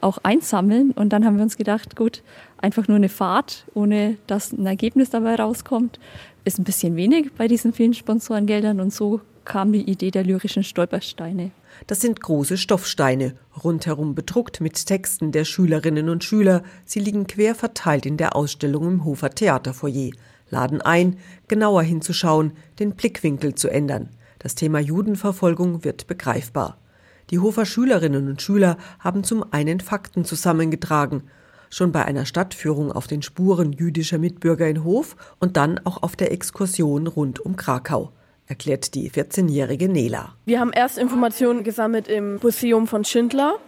auch 0.00 0.16
einsammeln. 0.22 0.92
Und 0.92 1.10
dann 1.12 1.26
haben 1.26 1.36
wir 1.36 1.42
uns 1.42 1.58
gedacht, 1.58 1.96
gut, 1.96 2.22
einfach 2.56 2.88
nur 2.88 2.96
eine 2.96 3.10
Fahrt, 3.10 3.66
ohne 3.74 4.16
dass 4.26 4.52
ein 4.52 4.64
Ergebnis 4.64 5.10
dabei 5.10 5.34
rauskommt, 5.34 6.00
ist 6.46 6.58
ein 6.58 6.64
bisschen 6.64 6.96
wenig 6.96 7.34
bei 7.36 7.46
diesen 7.46 7.74
vielen 7.74 7.92
Sponsorengeldern. 7.92 8.80
Und 8.80 8.94
so 8.94 9.20
kam 9.44 9.70
die 9.70 9.82
Idee 9.82 10.10
der 10.10 10.24
lyrischen 10.24 10.64
Stolpersteine. 10.64 11.50
Das 11.86 12.00
sind 12.00 12.20
große 12.20 12.56
Stoffsteine, 12.56 13.34
rundherum 13.62 14.14
bedruckt 14.14 14.60
mit 14.60 14.86
Texten 14.86 15.32
der 15.32 15.44
Schülerinnen 15.44 16.08
und 16.08 16.24
Schüler. 16.24 16.62
Sie 16.84 17.00
liegen 17.00 17.26
quer 17.26 17.54
verteilt 17.54 18.06
in 18.06 18.16
der 18.16 18.36
Ausstellung 18.36 18.86
im 18.86 19.04
Hofer 19.04 19.30
Theaterfoyer. 19.30 20.10
Laden 20.50 20.82
ein, 20.82 21.16
genauer 21.48 21.82
hinzuschauen, 21.82 22.52
den 22.78 22.94
Blickwinkel 22.94 23.54
zu 23.54 23.68
ändern. 23.68 24.10
Das 24.38 24.54
Thema 24.54 24.78
Judenverfolgung 24.78 25.84
wird 25.84 26.06
begreifbar. 26.06 26.76
Die 27.30 27.38
Hofer 27.38 27.64
Schülerinnen 27.64 28.28
und 28.28 28.42
Schüler 28.42 28.76
haben 28.98 29.22
zum 29.22 29.44
einen 29.52 29.80
Fakten 29.80 30.24
zusammengetragen, 30.24 31.22
schon 31.70 31.92
bei 31.92 32.04
einer 32.04 32.26
Stadtführung 32.26 32.90
auf 32.90 33.06
den 33.06 33.22
Spuren 33.22 33.72
jüdischer 33.72 34.18
Mitbürger 34.18 34.68
in 34.68 34.82
Hof 34.82 35.16
und 35.38 35.56
dann 35.56 35.78
auch 35.84 36.02
auf 36.02 36.16
der 36.16 36.32
Exkursion 36.32 37.06
rund 37.06 37.38
um 37.38 37.54
Krakau 37.54 38.12
erklärt 38.50 38.94
die 38.94 39.10
14-jährige 39.10 39.88
Nela. 39.88 40.34
Wir 40.44 40.60
haben 40.60 40.72
erst 40.72 40.98
Informationen 40.98 41.62
gesammelt 41.64 42.08
im 42.08 42.38
Museum 42.42 42.86
von 42.86 43.04
Schindler. 43.04 43.58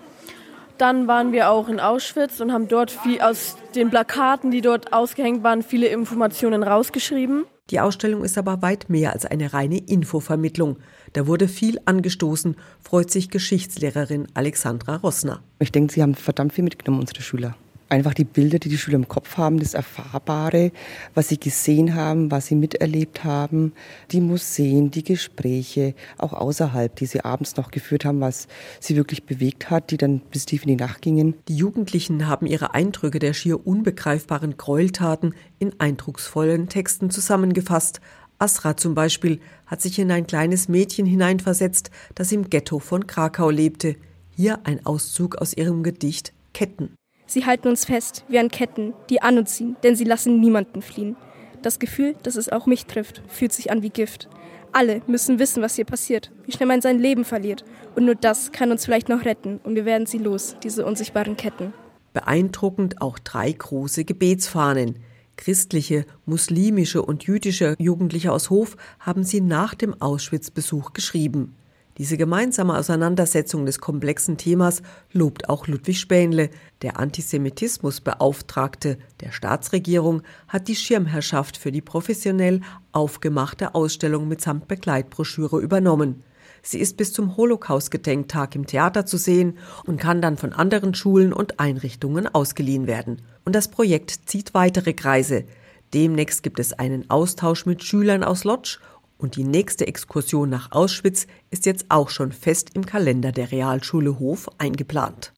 Dann 0.77 1.07
waren 1.07 1.33
wir 1.33 1.51
auch 1.51 1.69
in 1.69 1.79
Auschwitz 1.79 2.41
und 2.41 2.53
haben 2.53 2.67
dort 2.67 2.91
viel 2.91 3.21
aus 3.21 3.57
den 3.75 3.91
Plakaten, 3.91 4.51
die 4.51 4.61
dort 4.61 4.93
ausgehängt 4.93 5.45
waren, 5.45 5.63
viele 5.63 5.87
Informationen 5.87 6.63
rausgeschrieben. 6.65 7.45
Die 7.71 7.79
Ausstellung 7.79 8.25
ist 8.25 8.37
aber 8.37 8.61
weit 8.61 8.91
mehr 8.91 9.13
als 9.13 9.25
eine 9.25 9.53
reine 9.53 9.79
Infovermittlung. 9.79 10.79
Da 11.13 11.29
wurde 11.29 11.47
viel 11.47 11.79
angestoßen, 11.85 12.57
freut 12.81 13.11
sich 13.11 13.31
Geschichtslehrerin 13.31 14.27
Alexandra 14.35 14.97
Rossner. 14.97 15.43
Ich 15.61 15.71
denke, 15.71 15.93
Sie 15.93 16.03
haben 16.03 16.17
verdammt 16.17 16.53
viel 16.53 16.65
mitgenommen, 16.65 17.01
unsere 17.01 17.23
Schüler 17.23 17.55
einfach 17.93 18.15
die 18.15 18.25
Bilder, 18.25 18.59
die 18.59 18.71
die 18.71 18.79
Schüler 18.79 18.97
im 18.97 19.07
Kopf 19.07 19.37
haben, 19.37 19.61
das 19.61 19.75
Erfahrbare, 19.75 20.73
was 21.15 21.29
sie 21.29 21.39
gesehen 21.39 21.95
haben, 21.95 22.31
was 22.31 22.47
sie 22.47 22.55
miterlebt 22.55 23.23
haben, 23.23 23.73
die 24.11 24.21
Museen, 24.21 24.91
die 24.91 25.05
Gespräche, 25.05 25.95
auch 26.17 26.33
außerhalb, 26.33 26.97
die 26.97 27.07
sie 27.07 27.25
abends 27.25 27.57
noch 27.57 27.71
geführt 27.71 28.07
haben, 28.07 28.21
was 28.21 28.49
sie 28.81 28.97
wirklich 28.97 29.25
bewegt 29.25 29.71
hat, 29.71 29.91
die 29.91 29.99
dann 29.99 30.21
bis 30.21 30.47
tief 30.47 30.63
in 30.63 30.69
die 30.69 30.77
Nacht 30.77 31.03
gingen. 31.03 31.35
Die 31.49 31.57
Jugendlichen 31.57 32.27
haben 32.27 32.47
ihre 32.47 32.73
Eindrücke 32.73 33.19
der 33.19 33.35
schier 33.35 33.67
unbegreifbaren 33.67 34.57
Gräueltaten 34.57 35.35
in 35.59 35.79
eindrucksvollen 35.79 36.69
Texten 36.69 37.11
zusammengefasst. 37.11 38.01
Asra 38.39 38.77
zum 38.77 38.95
Beispiel 38.95 39.39
hat 39.67 39.83
sich 39.83 39.99
in 39.99 40.11
ein 40.11 40.27
kleines 40.27 40.69
Mädchen 40.69 41.05
hineinversetzt, 41.05 41.91
das 42.15 42.33
im 42.33 42.49
Ghetto 42.49 42.79
von 42.79 43.07
Krakau 43.07 43.51
lebte. 43.51 43.97
Hier 44.35 44.61
ein 44.65 44.85
Auszug 44.87 45.37
aus 45.37 45.55
ihrem 45.55 45.83
Gedicht 45.83 46.33
Ketten. 46.55 46.95
Sie 47.33 47.47
halten 47.47 47.69
uns 47.69 47.87
fest, 47.87 48.27
wie 48.29 48.39
an 48.39 48.51
Ketten, 48.51 48.93
die 49.09 49.23
an 49.23 49.39
uns 49.39 49.55
ziehen, 49.55 49.77
denn 49.83 49.97
sie 49.97 50.05
lassen 50.05 50.39
niemanden 50.39 50.83
fliehen. 50.83 51.17
Das 51.63 51.79
Gefühl, 51.79 52.15
dass 52.25 52.37
es 52.37 52.51
auch 52.51 52.67
mich 52.67 52.85
trifft, 52.85 53.23
fühlt 53.27 53.55
sich 53.55 53.71
an 53.71 53.81
wie 53.81 53.89
Gift. 53.89 54.29
Alle 54.71 55.01
müssen 55.07 55.39
wissen, 55.39 55.63
was 55.63 55.77
hier 55.77 55.87
passiert, 55.87 56.31
wie 56.45 56.53
schnell 56.53 56.67
man 56.67 56.83
sein 56.83 56.99
Leben 56.99 57.25
verliert. 57.25 57.65
Und 57.95 58.05
nur 58.05 58.17
das 58.17 58.53
kann 58.53 58.71
uns 58.71 58.85
vielleicht 58.85 59.09
noch 59.09 59.25
retten. 59.25 59.61
Und 59.65 59.77
wir 59.77 59.87
werden 59.87 60.07
sie 60.07 60.19
los, 60.19 60.57
diese 60.63 60.85
unsichtbaren 60.85 61.39
Ketten. 61.39 61.73
Beeindruckend 62.13 63.01
auch 63.01 63.19
drei 63.19 63.51
große 63.51 64.05
Gebetsfahnen. 64.05 64.97
Christliche, 65.39 66.05
muslimische 66.27 67.01
und 67.01 67.25
jüdische 67.25 67.77
Jugendliche 67.79 68.31
aus 68.31 68.51
Hof 68.51 68.77
haben 68.99 69.25
sie 69.25 69.41
nach 69.41 69.75
dem 69.75 69.99
Auschwitz-Besuch 70.03 70.93
geschrieben. 70.93 71.55
Diese 71.99 72.17
gemeinsame 72.17 72.77
Auseinandersetzung 72.79 73.67
des 73.67 73.79
komplexen 73.79 74.39
Themas 74.39 74.83
lobt 75.13 75.51
auch 75.51 75.67
Ludwig 75.67 76.01
Spähnle. 76.01 76.49
Der 76.81 76.99
Antisemitismusbeauftragte 76.99 78.97
der 79.21 79.31
Staatsregierung 79.31 80.23
hat 80.49 80.69
die 80.69 80.77
Schirmherrschaft 80.77 81.59
für 81.59 81.71
die 81.71 81.83
professionell 81.83 82.63
aufgemachte 82.93 83.75
Ausstellung 83.75 84.27
mitsamt 84.27 84.69
Begleitbroschüre 84.69 85.61
übernommen. 85.61 86.23
Sie 86.63 86.79
ist 86.79 86.97
bis 86.97 87.13
zum 87.13 87.37
Holocaust-Gedenktag 87.37 88.55
im 88.55 88.67
Theater 88.67 89.05
zu 89.05 89.19
sehen 89.19 89.59
und 89.85 89.99
kann 89.99 90.23
dann 90.23 90.37
von 90.37 90.53
anderen 90.53 90.95
Schulen 90.95 91.33
und 91.33 91.61
Einrichtungen 91.61 92.27
ausgeliehen 92.27 92.87
werden. 92.87 93.21
Und 93.45 93.55
das 93.55 93.69
Projekt 93.69 94.21
zieht 94.27 94.55
weitere 94.55 94.95
Kreise. 94.95 95.45
Demnächst 95.93 96.43
gibt 96.43 96.59
es 96.59 96.73
einen 96.73 97.11
Austausch 97.11 97.67
mit 97.67 97.85
Schülern 97.85 98.25
aus 98.25 98.45
Lodz 98.45 98.79
und 99.23 99.37
die 99.37 99.45
nächste 99.45 99.87
Exkursion 99.87 100.51
nach 100.51 100.73
Auschwitz 100.73 101.27
ist 101.51 101.65
jetzt 101.65 101.87
auch 101.89 102.11
schon 102.11 102.33
fest 102.33 102.71
im 102.75 102.85
Kalender 102.85 103.33
der 103.33 103.53
Realschule 103.53 104.19
Hof 104.19 104.51
eingeplant. 104.59 105.33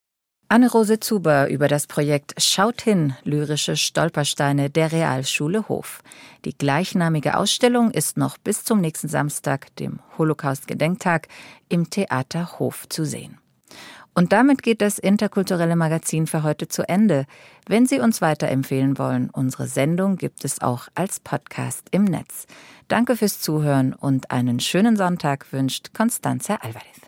Anne-Rose 0.49 1.01
Zuber 1.01 1.49
über 1.49 1.69
das 1.69 1.87
Projekt 1.87 2.35
Schaut 2.43 2.83
hin, 2.83 3.15
lyrische 3.25 3.77
Stolpersteine 3.77 4.71
der 4.71 4.93
Realschule 4.93 5.69
Hof. 5.69 6.03
Die 6.45 6.57
gleichnamige 6.57 7.37
Ausstellung 7.37 7.91
ist 7.91 8.17
noch 8.17 8.39
bis 8.39 8.63
zum 8.63 8.81
nächsten 8.81 9.09
Samstag, 9.09 9.75
dem 9.77 10.01
Holocaust-Gedenktag, 10.19 11.29
im 11.69 11.91
Theater 11.91 12.59
Hof 12.59 12.89
zu 12.89 13.05
sehen. 13.05 13.39
Und 14.15 14.33
damit 14.33 14.63
geht 14.63 14.81
das 14.81 15.01
interkulturelle 15.01 15.75
Magazin 15.75 16.29
für 16.29 16.45
heute 16.45 16.69
zu 16.69 16.89
Ende. 16.89 17.27
Wenn 17.67 17.87
Sie 17.87 17.99
uns 17.99 18.23
weiterempfehlen 18.23 18.97
wollen, 18.97 19.29
unsere 19.31 19.67
Sendung 19.67 20.17
gibt 20.17 20.45
es 20.45 20.61
auch 20.61 20.87
als 20.95 21.19
Podcast 21.19 21.89
im 21.91 22.05
Netz. 22.05 22.47
Danke 22.89 23.17
fürs 23.17 23.41
Zuhören 23.41 23.95
und 23.95 24.31
einen 24.31 24.61
schönen 24.61 24.97
Sonntag 24.97 25.53
wünscht 25.53 25.95
Constanze 25.95 26.63
Alvarez. 26.63 27.04